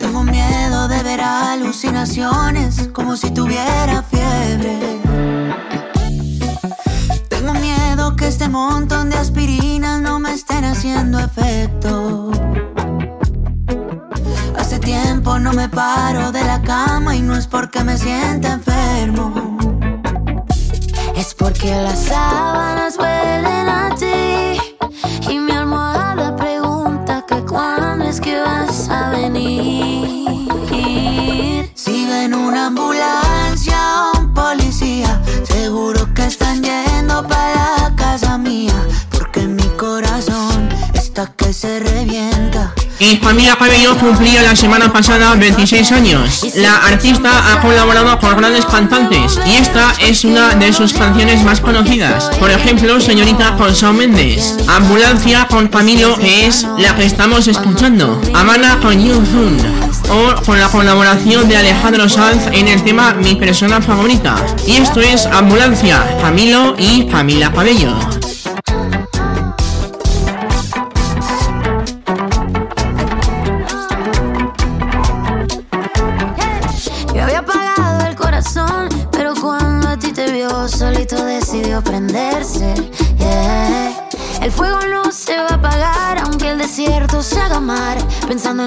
Tengo 0.00 0.24
miedo 0.24 0.88
de 0.88 1.02
ver 1.04 1.20
alucinaciones 1.20 2.88
como 2.92 3.16
si 3.16 3.30
tuviera 3.30 4.02
fiebre. 4.02 5.00
Tengo 7.28 7.54
miedo 7.54 8.16
que 8.16 8.26
este 8.26 8.48
montón 8.48 9.10
de 9.10 9.16
aspirinas 9.16 10.00
no 10.00 10.18
me 10.18 10.34
estén 10.34 10.64
haciendo 10.64 11.20
efecto. 11.20 12.32
Me 15.56 15.68
paro 15.70 16.32
de 16.32 16.44
la 16.44 16.60
cama 16.60 17.16
y 17.16 17.22
no 17.22 17.34
es 17.34 17.46
porque 17.46 17.82
me 17.82 17.96
sienta 17.96 18.52
enfermo. 18.52 19.56
Es 21.16 21.34
porque 21.34 21.74
las 21.82 21.98
sábanas 21.98 22.98
huelen 22.98 23.66
a 23.66 23.88
ti 23.98 24.60
y 25.30 25.38
mi 25.38 25.52
almohada 25.52 26.36
pregunta 26.36 27.24
que 27.26 27.36
cuándo 27.46 28.04
es 28.04 28.20
que 28.20 28.38
vas 28.38 28.90
a 28.90 29.10
venir. 29.10 30.50
Si 31.74 32.06
ven 32.06 32.34
una 32.34 32.66
ambulancia 32.66 33.78
o 34.12 34.20
un 34.20 34.34
policía, 34.34 35.22
seguro 35.44 36.12
que 36.12 36.26
están 36.26 36.62
yendo 36.62 37.26
para 37.26 37.78
la 37.80 37.94
casa 37.96 38.36
mía, 38.36 38.76
porque 39.10 39.46
mi 39.48 39.68
corazón 39.78 40.68
está 40.92 41.32
que 41.34 41.50
se 41.54 41.80
revienta. 41.80 42.75
Y 42.98 43.18
Camila 43.18 43.56
Cabello 43.56 43.96
cumplía 43.98 44.42
la 44.42 44.56
semana 44.56 44.90
pasada 44.90 45.34
26 45.34 45.92
años. 45.92 46.46
La 46.54 46.76
artista 46.76 47.52
ha 47.52 47.60
colaborado 47.60 48.18
con 48.18 48.36
grandes 48.36 48.64
cantantes 48.64 49.38
y 49.46 49.56
esta 49.56 49.92
es 50.00 50.24
una 50.24 50.54
de 50.54 50.72
sus 50.72 50.94
canciones 50.94 51.44
más 51.44 51.60
conocidas. 51.60 52.30
Por 52.38 52.50
ejemplo, 52.50 52.98
Señorita 53.00 53.56
con 53.56 53.72
Shawn 53.72 53.98
Mendes, 53.98 54.56
Ambulancia 54.66 55.46
con 55.48 55.68
Camilo, 55.68 56.16
que 56.16 56.46
es 56.46 56.66
la 56.78 56.96
que 56.96 57.04
estamos 57.04 57.46
escuchando, 57.48 58.20
Amana 58.32 58.78
con 58.80 58.98
You 58.98 59.16
Hun, 59.16 59.58
o 60.08 60.42
con 60.44 60.58
la 60.58 60.68
colaboración 60.68 61.48
de 61.48 61.56
Alejandro 61.58 62.08
Sanz 62.08 62.46
en 62.52 62.68
el 62.68 62.82
tema 62.82 63.14
Mi 63.14 63.34
persona 63.34 63.82
favorita. 63.82 64.36
Y 64.66 64.76
esto 64.76 65.00
es 65.00 65.26
Ambulancia, 65.26 66.16
Camilo 66.22 66.74
y 66.78 67.04
Camila 67.06 67.52
Cabello. 67.52 68.15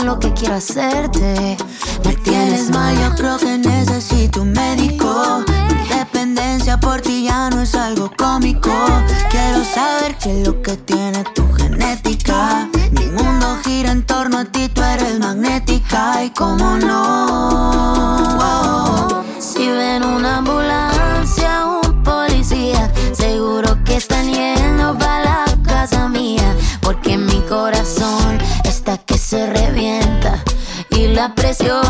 Lo 0.09 0.19
que 0.19 0.33
quiero 0.33 0.55
hacerte. 0.55 1.55
Me 2.03 2.15
tienes 2.23 2.71
mal, 2.71 2.97
yo 2.99 3.15
creo 3.15 3.37
que 3.37 3.57
necesito 3.59 4.41
un 4.41 4.53
médico. 4.53 5.43
Mi 5.47 5.95
dependencia 5.97 6.79
por 6.79 6.99
ti 7.01 7.25
ya 7.25 7.51
no 7.51 7.61
es 7.61 7.75
algo 7.75 8.09
cómico. 8.17 8.71
Quiero 9.29 9.63
saber 9.63 10.17
qué 10.17 10.41
es 10.41 10.47
lo 10.47 10.61
que 10.63 10.77
tiene 10.77 11.23
tu 11.35 11.43
genética. 11.53 12.67
Mi 12.91 13.05
mundo 13.05 13.59
gira 13.63 13.91
en 13.91 14.03
torno 14.03 14.39
a 14.39 14.45
ti, 14.45 14.67
tú 14.69 14.81
eres 14.81 15.19
magnética. 15.19 16.23
Y 16.23 16.31
cómo 16.31 16.77
no. 16.77 17.28
La 31.67 31.88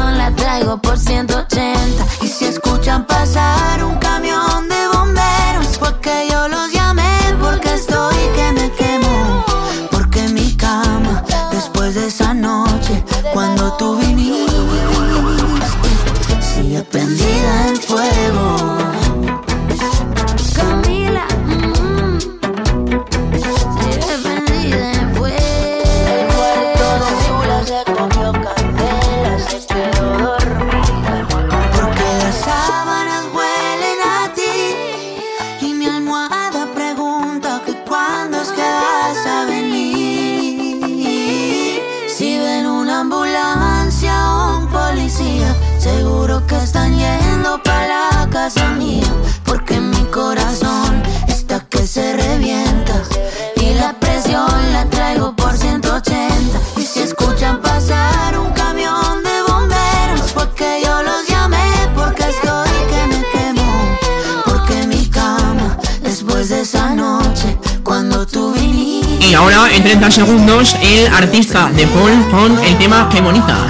el 70.89 71.07
artista 71.13 71.69
de 71.71 71.85
Paul 71.87 72.29
con 72.31 72.63
el 72.63 72.77
tema 72.77 73.07
bonita. 73.21 73.67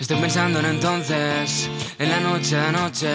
Estoy 0.00 0.16
pensando 0.16 0.60
en 0.60 0.66
entonces, 0.66 1.68
en 1.98 2.08
la 2.08 2.20
noche 2.20 2.56
de 2.56 2.66
anoche, 2.66 3.08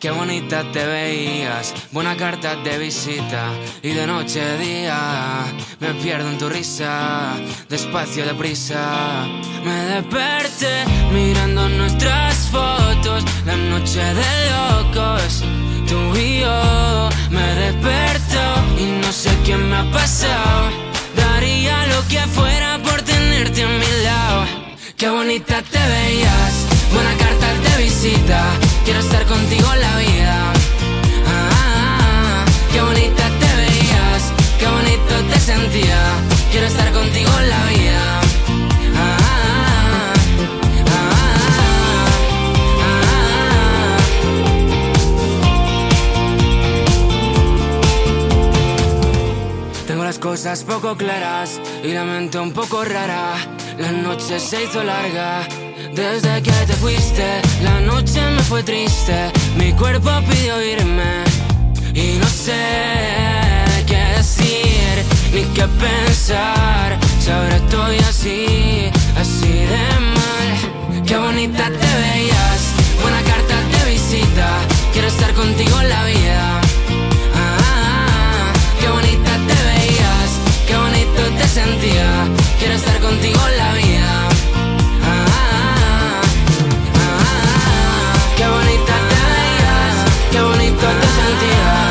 qué 0.00 0.10
bonita 0.10 0.64
te 0.72 0.84
veías, 0.84 1.74
buena 1.92 2.16
carta 2.16 2.56
de 2.56 2.78
visita 2.78 3.50
y 3.82 3.90
de 3.90 4.06
noche 4.08 4.40
a 4.40 4.56
día 4.56 5.44
me 5.78 5.94
pierdo 6.02 6.28
en 6.28 6.38
tu 6.38 6.48
risa, 6.48 7.34
despacio 7.68 8.24
deprisa, 8.24 9.26
me 9.64 9.74
desperté 9.94 10.84
mirando 11.12 11.68
nuestras 11.68 12.48
fotos, 12.48 13.24
la 13.46 13.56
noche 13.56 14.00
de 14.00 14.50
locos, 14.50 15.44
tú 15.86 16.16
y 16.16 16.40
yo, 16.40 17.08
me 17.30 17.54
desperto 17.54 18.40
y 18.78 18.86
no 19.00 19.12
sé 19.12 19.30
qué 19.44 19.56
me 19.56 19.76
ha 19.76 19.90
pasado, 19.92 20.87
que 22.08 22.20
fuera 22.28 22.78
por 22.82 23.02
tenerte 23.02 23.62
a 23.62 23.68
mi 23.68 24.02
lado. 24.02 24.46
Qué 24.96 25.08
bonita 25.10 25.62
te 25.62 25.78
veías, 25.78 26.52
buena 26.92 27.14
carta 27.16 27.46
de 27.54 27.82
visita. 27.84 28.40
Quiero 28.84 29.00
estar 29.00 29.24
contigo 29.26 29.68
la 29.74 29.96
vida. 29.98 30.52
Ah, 31.26 31.50
ah, 31.52 31.98
ah. 32.00 32.44
qué 32.72 32.80
bonita 32.80 33.24
te 33.40 33.50
veías, 33.62 34.22
qué 34.58 34.66
bonito 34.66 35.14
te 35.30 35.40
sentía. 35.40 36.00
Quiero 36.50 36.66
estar 36.66 36.90
contigo 36.92 37.30
la 37.30 37.64
vida. 37.66 38.27
Las 50.08 50.18
cosas 50.18 50.64
poco 50.64 50.96
claras 50.96 51.60
y 51.84 51.92
la 51.92 52.02
mente 52.02 52.38
un 52.38 52.52
poco 52.52 52.82
rara. 52.82 53.34
La 53.78 53.92
noche 53.92 54.40
se 54.40 54.64
hizo 54.64 54.82
larga. 54.82 55.46
Desde 55.92 56.42
que 56.42 56.50
te 56.66 56.72
fuiste, 56.72 57.42
la 57.62 57.78
noche 57.80 58.18
me 58.30 58.42
fue 58.42 58.62
triste. 58.62 59.30
Mi 59.58 59.70
cuerpo 59.74 60.10
pidió 60.30 60.62
irme 60.62 61.24
y 61.92 62.16
no 62.16 62.26
sé 62.26 62.58
qué 63.86 64.02
decir 64.16 65.04
ni 65.34 65.42
qué 65.56 65.66
pensar. 65.86 66.98
Si 67.20 67.30
ahora 67.30 67.56
estoy 67.56 67.98
así, 67.98 68.90
así 69.14 69.52
de 69.72 69.86
mal. 70.16 71.04
Qué 71.04 71.18
bonita 71.18 71.64
te 71.64 71.90
veías, 72.02 72.60
buena 73.02 73.20
carta 73.24 73.56
de 73.74 73.90
visita. 73.92 74.48
Quiero 74.90 75.08
estar 75.08 75.34
contigo 75.34 75.78
en 75.82 75.88
la 75.90 76.04
vida. 76.06 76.67
Bonito 81.18 81.38
te 81.38 81.48
sentía. 81.48 82.28
Quiero 82.58 82.74
estar 82.74 82.98
contigo 83.00 83.40
en 83.48 83.56
la 83.56 83.72
vida. 83.74 84.28
Ah, 85.02 85.26
ah, 85.34 86.22
ah, 86.94 88.14
qué 88.36 88.46
bonita 88.46 88.94
te 89.10 89.20
veías, 89.34 89.96
qué 90.32 90.40
bonito 90.40 90.86
te 90.86 91.06
sentía. 91.06 91.87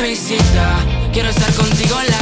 Visita. 0.00 0.76
Quiero 1.12 1.28
estar 1.30 1.52
contigo 1.54 1.98
en 2.00 2.10
la 2.10 2.15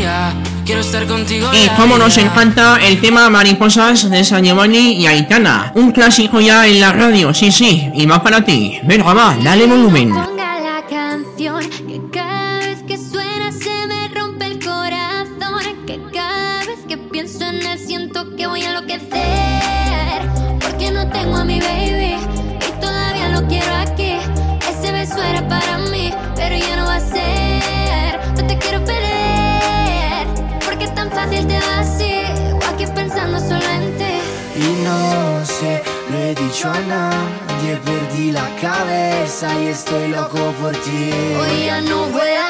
te 0.00 0.06
sentía. 0.06 0.34
Quiero 0.64 0.80
estar 0.80 1.06
contigo. 1.06 1.48
Y 1.52 1.68
como 1.76 1.98
nos 1.98 2.16
encanta 2.18 2.78
el 2.82 3.00
tema 3.00 3.28
Mariposas 3.28 4.08
de 4.08 4.24
San 4.24 4.44
Giovanni 4.44 4.92
y 4.92 5.06
Aitana. 5.06 5.72
Un 5.74 5.92
clásico 5.92 6.40
ya 6.40 6.66
en 6.66 6.80
la 6.80 6.92
radio, 6.92 7.34
sí, 7.34 7.50
sí, 7.50 7.90
y 7.94 8.06
más 8.06 8.20
para 8.20 8.44
ti. 8.44 8.78
Venga, 8.84 9.12
va, 9.12 9.36
dale 9.42 9.66
volumen. 9.66 10.39
Estoy 39.70 40.08
loco 40.08 40.52
por 40.60 40.72
ti. 40.72 41.10
Hoy 41.38 41.66
ya 41.66 41.80
no 41.80 42.06
vuelan 42.06 42.49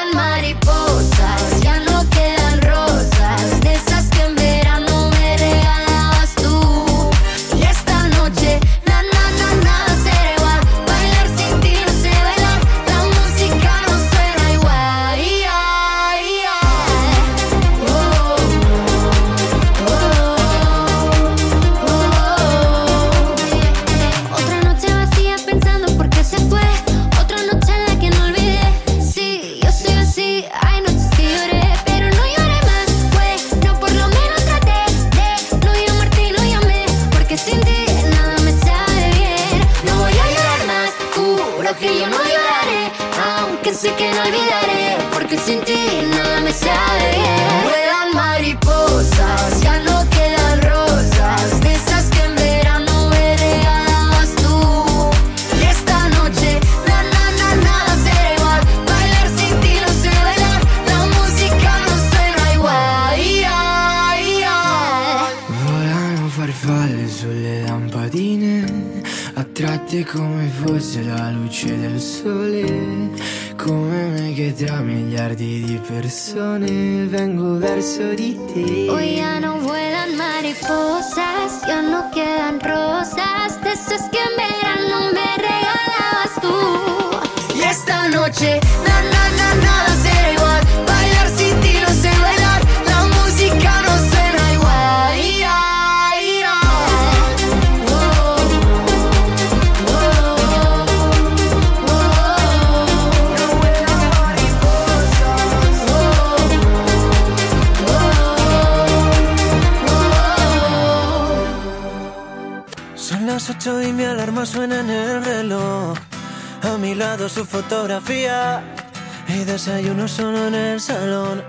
y 119.27 119.43
desayuno 119.43 120.07
solo 120.07 120.47
en 120.47 120.55
el 120.55 120.79
salón. 120.79 121.43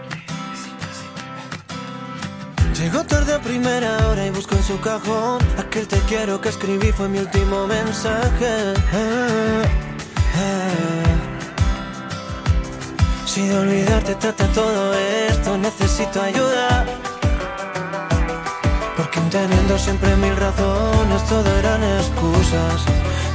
Llego 2.76 3.04
tarde 3.04 3.34
a 3.34 3.38
primera 3.38 4.08
hora 4.08 4.26
y 4.26 4.30
busco 4.30 4.56
en 4.56 4.62
su 4.64 4.80
cajón 4.80 5.38
aquel 5.56 5.86
te 5.86 5.98
quiero 6.08 6.40
que 6.40 6.48
escribí 6.48 6.90
fue 6.90 7.08
mi 7.08 7.18
último 7.18 7.68
mensaje. 7.68 8.74
Si 13.24 13.46
de 13.46 13.58
olvidarte 13.58 14.16
trata 14.16 14.46
todo 14.48 14.94
esto, 14.94 15.56
necesito 15.58 16.20
ayuda. 16.20 16.84
Porque 18.96 19.20
teniendo 19.30 19.78
siempre 19.78 20.16
mil 20.16 20.36
razones, 20.36 21.24
todo 21.28 21.48
eran 21.60 21.84
excusas. 21.84 22.82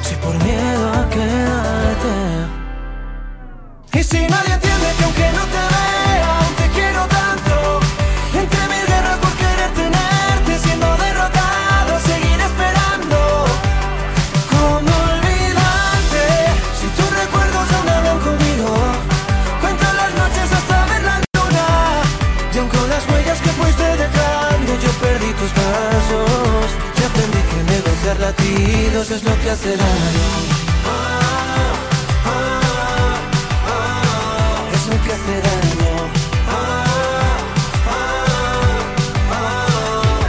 Si 0.04 0.14
por 0.16 0.36
miedo 0.44 0.90
a 0.94 1.10
quedarte. 1.10 2.67
Si 4.10 4.20
nadie 4.20 4.54
entiende 4.54 4.88
que 4.98 5.04
aunque 5.04 5.28
no 5.38 5.44
te 5.54 5.64
vea, 5.76 6.40
aún 6.40 6.56
te 6.56 6.68
quiero 6.70 7.06
tanto. 7.08 7.80
Entre 8.42 8.62
mil 8.72 8.86
guerras 8.88 9.18
por 9.18 9.34
querer 9.36 9.72
tenerte, 9.82 10.60
siendo 10.64 10.88
derrotado, 10.96 11.92
seguir 12.10 12.40
esperando. 12.40 13.18
¿Cómo 14.54 14.92
olvidarte? 15.12 16.24
Si 16.80 16.88
tus 16.96 17.10
recuerdos 17.20 17.68
aún 17.76 18.20
conmigo, 18.28 18.72
cuento 19.60 19.86
las 20.00 20.12
noches 20.22 20.48
hasta 20.56 20.86
ver 20.86 21.04
la 21.04 21.18
luna. 21.36 21.68
Y 22.54 22.58
aun 22.60 22.70
con 22.70 22.88
las 22.90 23.04
huellas 23.10 23.40
que 23.42 23.50
fuiste 23.60 23.88
dejando, 24.06 24.72
yo 24.84 24.92
perdí 25.04 25.34
tus 25.34 25.52
pasos. 25.52 26.68
Y 26.96 27.04
aprendí 27.04 27.42
que 27.50 27.60
negociar 27.76 28.18
latidos 28.22 29.12
es 29.12 29.24
lo 29.24 29.38
que 29.42 29.52
hace 29.52 29.76
daño. 29.76 30.77
Que 35.08 35.14
hace 35.14 35.42
daño. 35.42 35.92
Ah, 36.50 36.86
ah, 37.88 38.26
ah. 39.32 40.20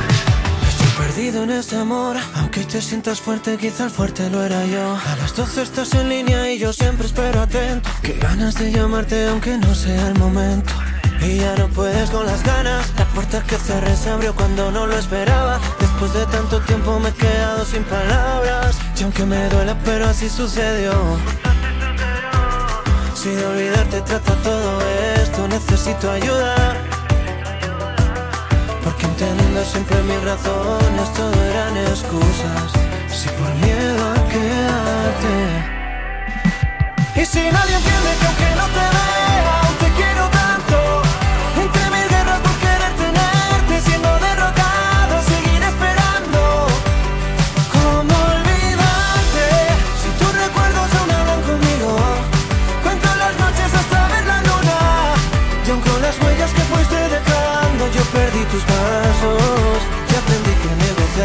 Estoy 0.68 0.90
perdido 1.04 1.42
en 1.42 1.50
este 1.50 1.76
amor, 1.76 2.16
aunque 2.36 2.60
te 2.64 2.80
sientas 2.80 3.20
fuerte, 3.20 3.56
quizá 3.56 3.84
el 3.84 3.90
fuerte 3.90 4.30
lo 4.30 4.42
era 4.44 4.64
yo. 4.66 4.94
A 4.94 5.16
las 5.16 5.34
12 5.34 5.62
estás 5.62 5.94
en 5.94 6.08
línea 6.08 6.50
y 6.52 6.58
yo 6.58 6.72
siempre 6.72 7.06
espero 7.06 7.40
atento. 7.40 7.90
Qué 8.02 8.12
ganas 8.14 8.54
de 8.54 8.70
llamarte 8.70 9.26
aunque 9.28 9.56
no 9.56 9.74
sea 9.74 10.08
el 10.08 10.18
momento. 10.18 10.72
Y 11.20 11.38
ya 11.38 11.56
no 11.56 11.66
puedes 11.68 12.10
con 12.10 12.24
las 12.26 12.44
ganas. 12.44 12.92
La 12.96 13.06
puerta 13.06 13.42
que 13.42 13.56
cerré 13.56 13.96
se 13.96 14.10
abrió 14.10 14.32
cuando 14.34 14.70
no 14.70 14.86
lo 14.86 14.96
esperaba. 14.96 15.60
Después 15.80 16.12
de 16.12 16.24
tanto 16.26 16.60
tiempo 16.60 17.00
me 17.00 17.08
he 17.08 17.14
quedado 17.14 17.64
sin 17.64 17.82
palabras. 17.82 18.78
Y 18.96 19.02
aunque 19.02 19.24
me 19.24 19.48
duela, 19.48 19.76
pero 19.84 20.06
así 20.06 20.28
sucedió. 20.28 20.92
De 23.28 23.44
olvidarte 23.46 24.00
trata 24.00 24.34
todo 24.36 24.80
esto, 25.20 25.46
necesito 25.48 26.10
ayuda. 26.10 26.54
Porque 28.82 29.04
entendiendo 29.04 29.62
siempre 29.64 30.02
mis 30.04 30.22
razones, 30.24 31.12
todo 31.12 31.44
eran 31.44 31.76
excusas. 31.76 32.72
Si 33.16 33.28
por 33.38 33.54
miedo 33.56 34.02
a 34.12 34.14
quedarte. 34.32 35.36
Y 37.20 37.26
si 37.26 37.42
nadie 37.50 37.76
entiende 37.76 38.10
que 38.18 38.26
aunque 38.28 38.50
no 38.60 38.66
te 38.76 38.84
vea, 38.96 39.27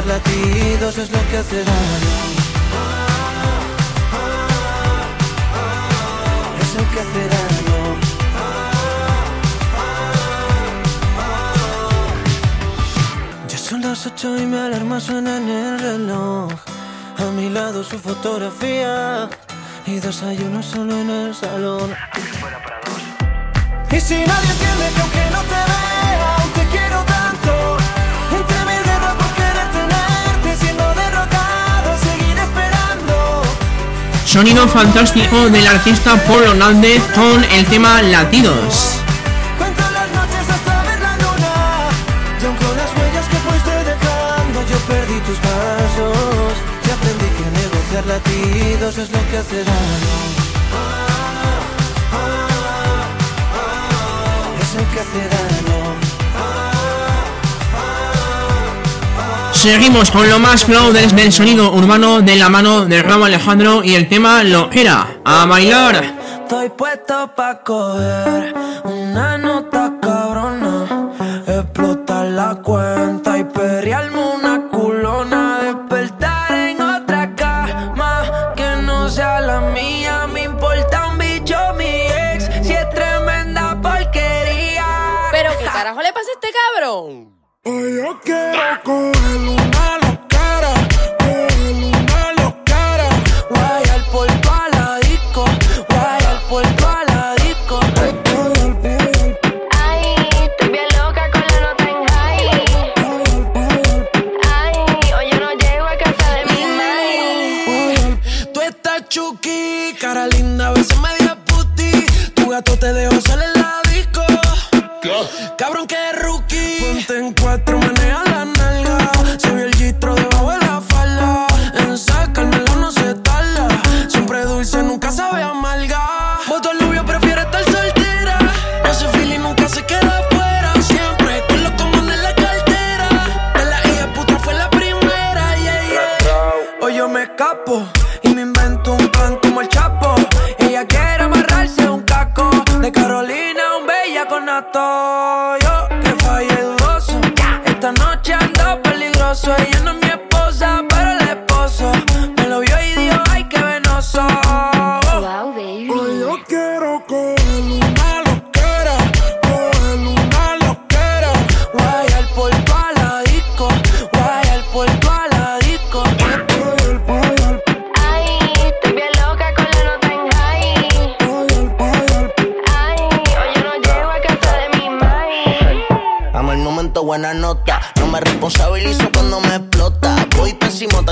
negociar 0.04 0.08
latidos 0.08 0.98
es 0.98 1.12
lo 1.12 1.20
que 1.30 1.38
hace 1.38 1.64
daño. 1.64 2.16
Es 6.62 6.76
lo 6.76 6.92
que 6.92 7.00
hace 7.00 7.28
daño. 7.36 7.98
Ya 13.48 13.58
son 13.58 13.82
las 13.82 14.06
ocho 14.06 14.38
y 14.38 14.46
mi 14.46 14.58
alarma 14.58 15.00
suena 15.00 15.38
en 15.38 15.50
el 15.50 15.80
reloj. 15.80 16.52
A 17.18 17.32
mi 17.32 17.50
lado 17.50 17.84
su 17.84 18.00
fotografía 18.00 19.30
y 19.86 20.00
desayuno 20.00 20.64
solo 20.64 20.94
en 21.00 21.10
el 21.10 21.36
salón. 21.36 21.94
Y 23.92 24.00
si 24.00 24.16
nadie 24.16 24.52
entiende 24.52 24.90
que 24.96 25.02
aunque 25.02 25.33
Sonido 34.34 34.68
fantástico 34.68 35.48
del 35.52 35.68
artista 35.68 36.16
Paul 36.26 36.42
Hernández 36.44 37.04
con 37.14 37.44
el 37.44 37.68
tema 37.68 38.02
Latidos. 38.02 38.98
Latidos 48.08 48.98
es 48.98 49.12
lo 49.12 49.20
que 49.30 49.38
hace 49.38 49.64
daño. 49.64 50.16
Es 54.60 54.74
lo 54.74 54.92
que 54.92 55.00
hace 55.00 55.30
daño. 55.30 55.53
Seguimos 59.64 60.12
con 60.12 60.30
lo 60.30 60.40
más 60.40 60.66
flow 60.66 60.92
del, 60.92 61.16
del 61.16 61.32
sonido 61.32 61.72
urbano 61.72 62.20
de 62.20 62.36
la 62.36 62.50
mano 62.50 62.86
de 62.86 63.02
Ramo 63.02 63.24
Alejandro 63.24 63.82
y 63.82 63.96
el 63.96 64.10
tema 64.10 64.44
Lo 64.44 64.70
era. 64.74 65.22
A 65.24 65.46
bailar. 65.46 66.04
Estoy 66.42 66.68
puesto 66.72 67.34
pa' 67.34 67.64
coger 67.64 68.54
una 68.84 69.38
nota 69.38 69.94
cabrona, 70.02 71.14
explotar 71.48 72.26
la 72.26 72.56
cuenta 72.56 73.38
y 73.38 73.46
perrearme 73.46 74.20
una 74.36 74.68
culona, 74.68 75.60
despertar 75.64 76.52
en 76.52 76.82
otra 76.82 77.34
cama 77.34 78.54
que 78.58 78.82
no 78.82 79.08
sea 79.08 79.40
la 79.40 79.62
mía. 79.62 80.28
Me 80.28 80.44
importa 80.44 81.08
un 81.08 81.18
bicho 81.18 81.56
mi 81.78 81.86
ex, 82.34 82.50
si 82.68 82.74
es 82.74 82.90
tremenda 82.90 83.80
porquería. 83.82 84.86
Pero 85.32 85.52
qué 85.58 85.66
carajo 85.68 86.02
le 86.02 86.12
pasa 86.12 86.32
a 86.32 86.34
este 86.34 86.50
cabrón. 86.52 87.43
Hoy 87.66 87.96
yo 87.96 88.20
quiero 88.20 89.63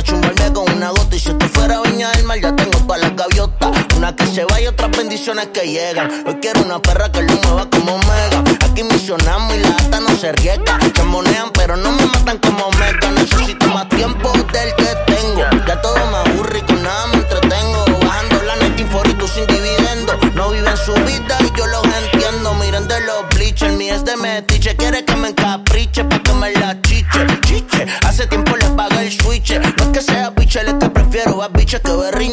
chumbarme 0.04 0.54
con 0.54 0.72
una 0.72 0.90
gota. 0.90 1.16
Y 1.16 1.20
si 1.20 1.30
esto 1.30 1.48
fuera 1.50 1.82
viña 1.82 2.12
del 2.12 2.26
mar, 2.26 2.40
ya 2.40 2.56
tengo 2.56 2.78
todas 2.80 3.02
las 3.02 3.16
gaviotas. 3.16 3.72
Una 3.98 4.16
que 4.16 4.26
se 4.28 4.46
va 4.46 4.62
y 4.62 4.68
otras 4.68 4.92
bendiciones 4.92 5.48
que 5.48 5.62
llegan. 5.62 6.10
Hoy 6.28 6.38
quiero 6.42 6.62
una 6.62 6.82
perra 6.82 7.12
que 7.12 7.22
lo 7.22 7.34
mueva 7.34 7.70
como 7.70 7.98
mega. 8.00 8.44
Aquí 8.66 8.84
misionamos 8.84 9.56
y 9.56 9.60
la 9.60 9.70
gata 9.70 10.00
no 10.00 10.16
se 10.16 10.32
riega. 10.34 10.80
Chambonean, 10.94 11.52
pero 11.54 11.78
no 11.78 11.92
me 11.92 12.06
matan 12.08 12.38
como 12.40 12.70
mega. 12.72 13.12
Necesito 13.12 13.68
más 13.68 13.88
tiempo 13.90 14.32
del 14.32 14.76
que 14.76 15.14
tengo. 15.14 15.44
Ya 15.68 15.82
todo 15.82 15.96
me 15.96 16.18
aburre 16.18 16.60
y 16.60 16.62
con 16.62 16.82
nada 16.84 17.08
me 17.08 17.16
entretengo. 17.16 17.86
Bajando 18.02 18.42
la 18.44 18.56
net 18.58 18.80
y 18.80 19.14
tú 19.14 19.28
sin 19.28 19.46
dividendo. 19.48 20.18
No 20.36 20.50
viven 20.50 20.78
su 20.78 20.94
vida 20.94 21.31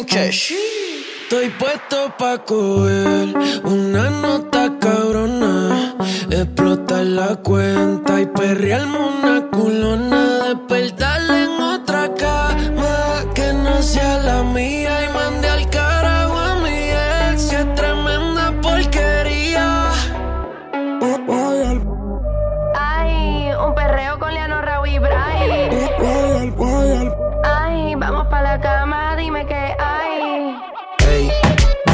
que. 0.05 0.27
Estoy 1.23 1.49
puesto 1.51 2.13
pa' 2.17 2.43
coger 2.43 3.29
una 3.63 4.09
nota 4.09 4.77
cabrona, 4.79 5.95
explotar 6.29 7.05
la 7.05 7.35
cuenta 7.37 8.19
y 8.19 8.25
perrearme 8.25 8.97
una 8.97 9.49
culona, 9.49 10.08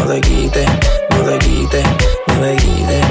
no 0.05 0.11
te 0.11 0.21
quites, 0.21 0.69
no 1.09 1.17
te 1.23 1.39
quites, 1.39 1.83
no 2.27 2.33
te 2.39 2.55
quites. 2.57 3.05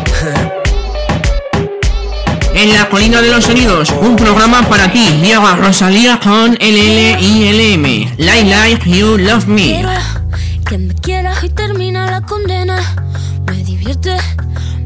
En 2.55 2.73
la 2.73 2.89
colina 2.89 3.21
de 3.21 3.31
los 3.31 3.45
sonidos, 3.45 3.91
un 4.01 4.15
programa 4.15 4.63
para 4.69 4.93
ti. 4.93 5.05
Llega 5.21 5.57
Rosalía 5.57 6.21
con 6.21 6.55
LLILM. 6.55 8.15
Like 8.19 8.49
Like 8.49 8.89
You 8.89 9.19
Love 9.19 9.47
Me. 9.49 9.63
Quiero 9.63 9.91
que 10.69 10.79
me 10.79 10.95
quieras 10.95 11.43
y 11.43 11.49
termina 11.49 12.09
la 12.09 12.21
condena. 12.21 12.79
Me 13.47 13.65
divierte, 13.65 14.17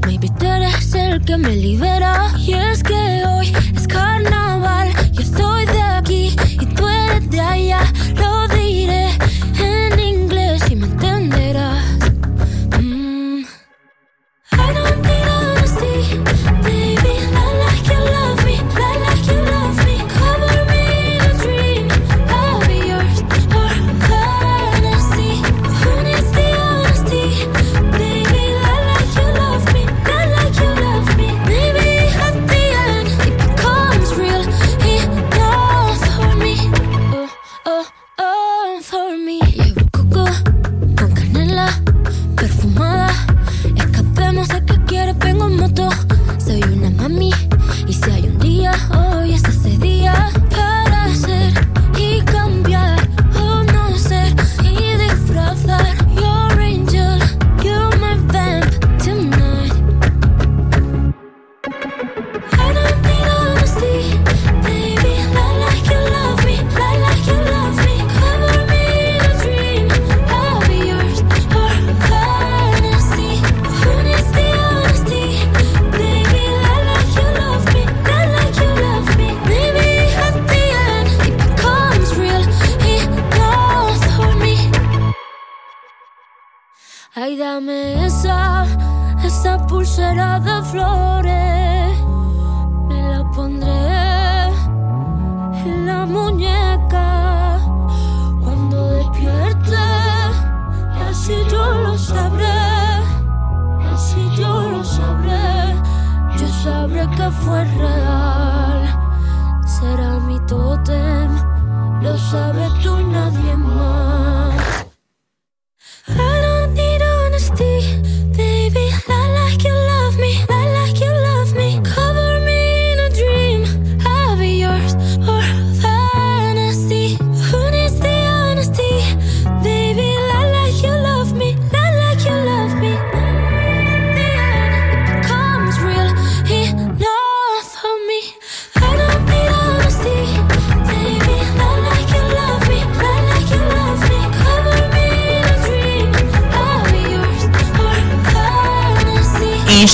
maybe 0.07 0.31
tú 0.39 0.47
eres 0.47 0.95
el 0.95 1.23
que 1.23 1.37
me 1.37 1.55
libera. 1.55 2.33
Y 2.39 2.55
es 2.55 2.83
que 2.83 3.23
hoy 3.27 3.53
es 3.77 3.87
carnaval. 3.87 4.91
Yo 5.13 5.25
soy 5.25 5.67
de 5.67 5.83
aquí 5.83 6.35
y 6.59 6.67
tú 6.75 6.89
eres 6.89 7.31
de 7.31 7.41
allá. 7.41 7.81
Lo 8.17 8.49
diré 8.49 9.18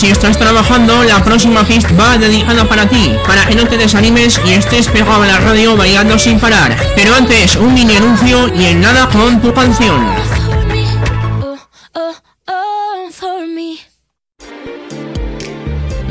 si 0.04 0.10
estás 0.10 0.36
trabajando, 0.36 1.02
la 1.04 1.24
próxima 1.24 1.64
hit 1.64 1.82
va 1.98 2.18
dedicada 2.18 2.68
para 2.68 2.86
ti, 2.86 3.10
para 3.26 3.46
que 3.46 3.54
no 3.54 3.66
te 3.66 3.78
desanimes 3.78 4.38
y 4.44 4.52
estés 4.52 4.86
pegado 4.88 5.22
a 5.22 5.26
la 5.26 5.38
radio 5.38 5.78
bailando 5.78 6.18
sin 6.18 6.38
parar. 6.38 6.76
Pero 6.94 7.14
antes, 7.14 7.56
un 7.56 7.72
mini 7.72 7.96
anuncio 7.96 8.52
y 8.54 8.66
en 8.66 8.82
nada 8.82 9.08
con 9.08 9.40
tu 9.40 9.54
canción. 9.54 10.04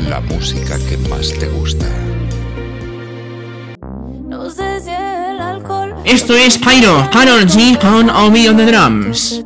La 0.08 0.20
música 0.20 0.76
que 0.88 0.96
más 1.08 1.32
te 1.38 1.46
gusta. 1.46 1.86
Esto 6.04 6.34
es 6.34 6.58
Cairo, 6.58 7.08
Carol 7.12 7.46
G 7.46 7.78
con 7.78 8.10
Ovidio 8.10 8.54
de 8.54 8.66
Drums. 8.66 9.43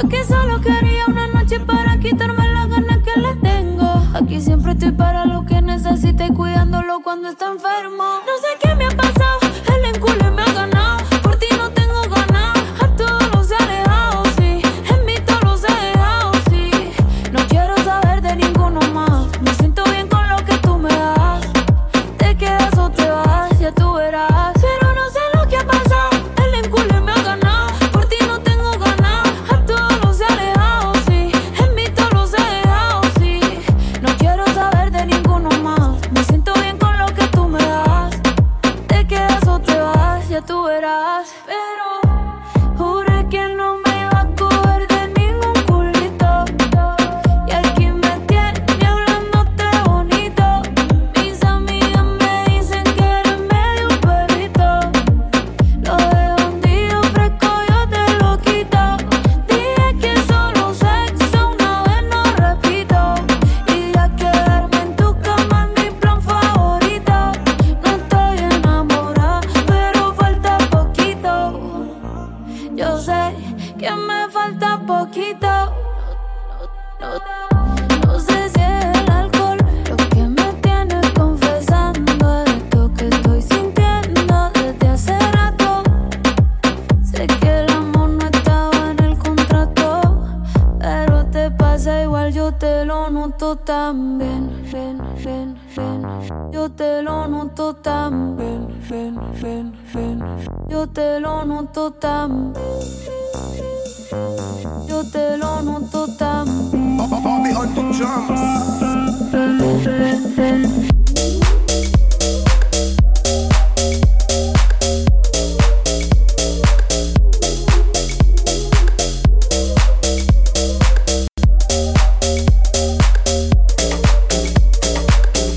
Yo 0.00 0.08
que 0.08 0.22
solo 0.22 0.60
quería 0.60 1.06
una 1.08 1.26
noche 1.26 1.58
para 1.58 1.98
quitarme 1.98 2.48
las 2.52 2.68
ganas 2.68 2.98
que 2.98 3.20
le 3.20 3.34
tengo. 3.34 4.00
Aquí 4.14 4.40
siempre 4.40 4.70
estoy 4.72 4.92
para 4.92 5.24
lo 5.24 5.44
que 5.44 5.60
necesite, 5.60 6.32
cuidándolo 6.32 7.00
cuando 7.02 7.30
está 7.30 7.48
enfermo. 7.48 8.04
Ven, 99.94 100.20
yo 100.68 100.86
te 100.88 101.18
lo 101.18 101.44
noto 101.44 101.90
tan. 101.92 102.52
Yo 104.86 105.04
te 105.10 105.36
lo 105.38 105.62
noto 105.62 106.06
tan. 106.16 106.46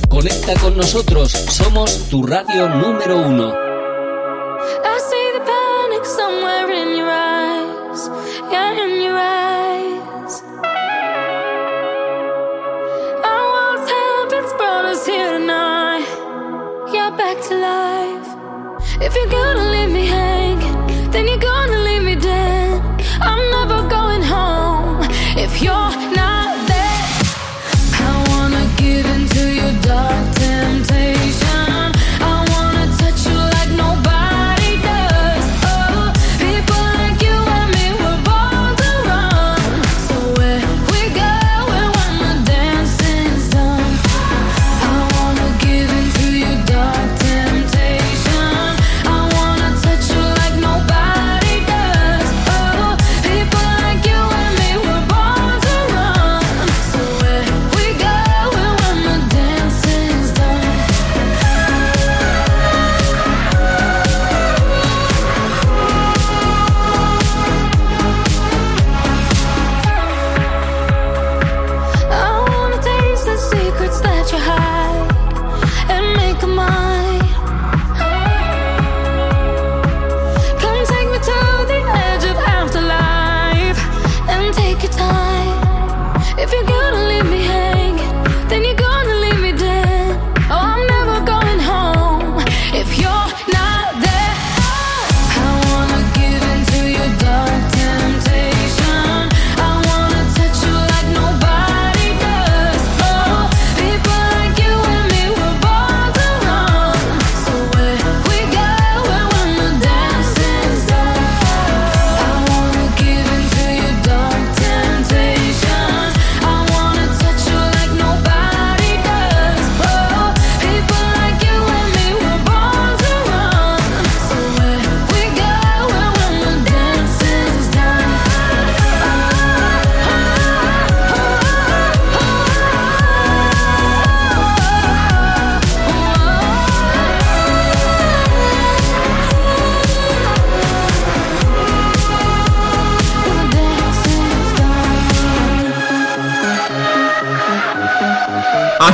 Conecta 0.10 0.54
con 0.62 0.78
nosotros, 0.78 1.32
somos 1.32 2.10
tu 2.10 2.24
radio 2.24 2.70
número 2.70 3.28
uno. 3.28 3.71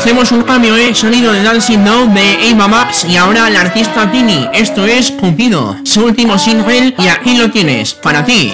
Hacemos 0.08 0.32
un 0.32 0.44
cambio, 0.44 0.78
¿eh? 0.78 0.96
Sonido 0.96 1.34
de 1.34 1.44
Dancing 1.44 1.80
Now 1.80 2.08
de 2.14 2.50
Ava 2.54 2.70
Max 2.70 3.04
y 3.04 3.18
ahora 3.18 3.50
la 3.50 3.60
artista 3.60 4.10
Tini. 4.10 4.48
Esto 4.54 4.86
es 4.86 5.12
Cupido, 5.12 5.76
su 5.84 6.06
último 6.06 6.40
single 6.40 6.96
y 6.98 7.08
aquí 7.10 7.38
lo 7.38 7.52
tienes, 7.52 7.94
para 7.94 8.24
ti. 8.24 8.54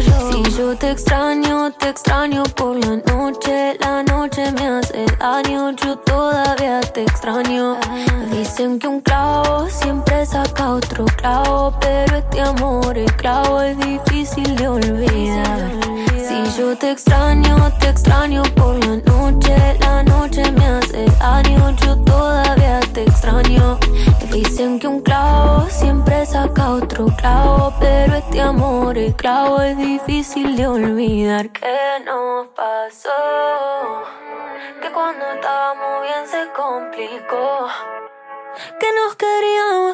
Si 0.00 0.56
yo 0.56 0.76
te 0.76 0.92
extraño, 0.92 1.72
te 1.72 1.88
extraño 1.88 2.44
por 2.54 2.76
la 2.76 2.96
noche. 2.96 3.76
La 3.80 4.02
noche 4.04 4.52
me 4.52 4.66
hace 4.66 5.06
daño, 5.18 5.72
yo 5.72 5.98
todavía 5.98 6.80
te 6.80 7.02
extraño. 7.02 7.76
Dicen 8.30 8.78
que 8.78 8.86
un 8.86 9.00
clavo 9.00 9.68
siempre 9.68 10.24
saca 10.24 10.74
otro 10.74 11.04
clavo, 11.16 11.74
pero 11.80 12.16
este 12.16 12.40
amor, 12.40 12.96
el 12.96 13.12
clavo 13.16 13.60
es 13.62 13.76
difícil 13.78 14.54
de 14.56 14.68
olvidar. 14.68 15.70
Si 16.16 16.58
yo 16.58 16.76
te 16.76 16.92
extraño, 16.92 17.72
te 17.80 17.88
extraño 17.88 18.42
por 18.54 18.76
la 18.84 18.96
noche. 18.96 19.78
La 19.80 20.02
noche 20.04 20.50
me 20.52 20.66
hace 20.66 21.06
daño, 21.18 21.70
yo 21.84 21.96
todavía 21.98 22.80
te 22.92 23.02
extraño. 23.02 23.78
Dicen 24.30 24.78
que 24.78 24.86
un 24.86 25.00
clavo 25.00 25.66
siempre 25.70 26.26
saca 26.26 26.70
otro 26.70 27.06
clavo, 27.16 27.72
pero 27.80 28.16
este 28.16 28.40
amor, 28.40 28.98
el 28.98 29.14
clavo 29.14 29.62
es 29.62 29.76
difícil 29.88 30.54
de 30.54 30.66
olvidar. 30.66 31.48
¿Qué 31.50 32.02
nos 32.04 32.48
pasó? 32.48 34.04
Que 34.82 34.92
cuando 34.92 35.24
estábamos 35.32 36.02
bien 36.02 36.26
se 36.26 36.52
complicó. 36.52 37.68
Que 38.78 38.88
nos 38.92 39.16
queríamos 39.16 39.87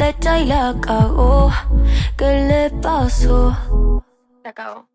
flecha 0.00 0.38
y 0.38 0.46
la 0.46 0.74
cagó. 0.80 1.52
¿Qué 2.16 2.30
le 2.48 2.70
pasó? 2.80 3.54
Se 4.42 4.48
acabó. 4.48 4.89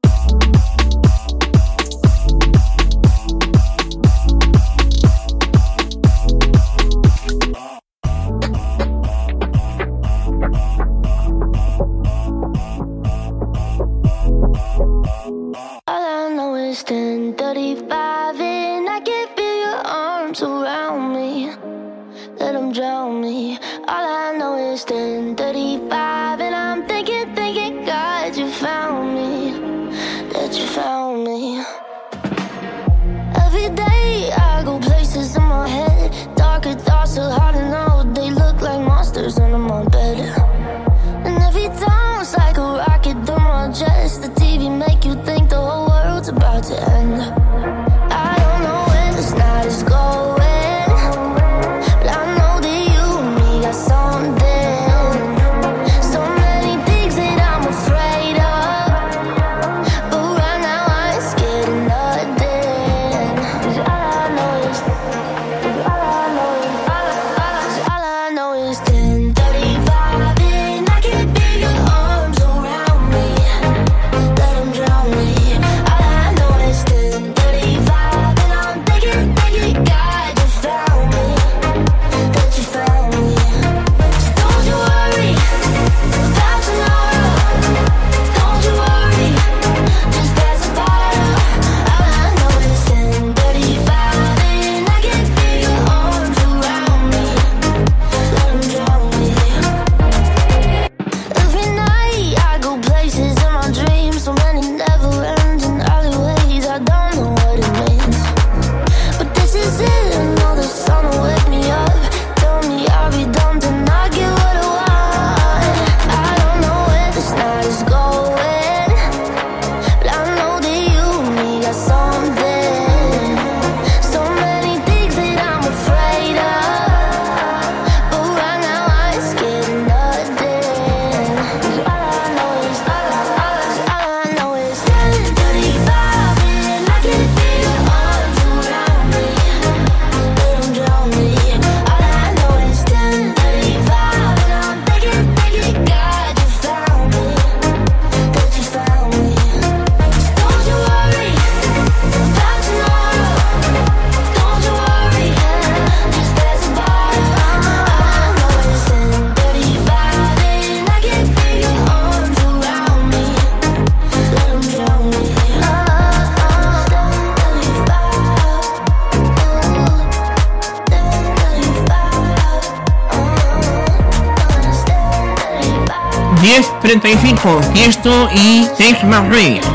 35. 177.00 177.62
Tiesto 177.74 178.30
y 178.34 178.68
My 179.04 179.28
Breath. 179.28 179.66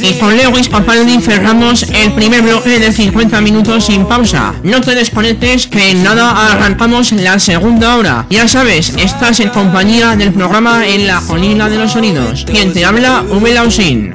Y 0.00 0.18
con 0.18 0.36
Lewis 0.36 0.68
Capaldi 0.68 1.20
cerramos 1.20 1.84
el 1.84 2.12
primer 2.12 2.42
bloque 2.42 2.78
de 2.78 2.92
50 2.92 3.40
minutos 3.40 3.86
sin 3.86 4.04
pausa. 4.06 4.54
No 4.64 4.80
te 4.80 4.94
desconectes 4.94 5.66
que 5.66 5.92
en 5.92 6.02
nada 6.02 6.52
arrancamos 6.52 7.12
la 7.12 7.38
segunda 7.38 7.96
hora. 7.96 8.26
Ya 8.28 8.48
sabes, 8.48 8.92
estás 8.98 9.40
en 9.40 9.50
compañía 9.50 10.16
del 10.16 10.32
programa 10.32 10.86
En 10.86 11.06
la 11.06 11.20
Colina 11.20 11.68
de 11.68 11.78
los 11.78 11.92
Sonidos. 11.92 12.44
Quien 12.44 12.72
te 12.72 12.84
habla, 12.84 13.22
V. 13.22 13.54
Lausin. 13.54 14.14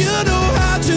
you 0.00 0.06
know 0.24 0.44
how 0.58 0.78
to 0.78 0.93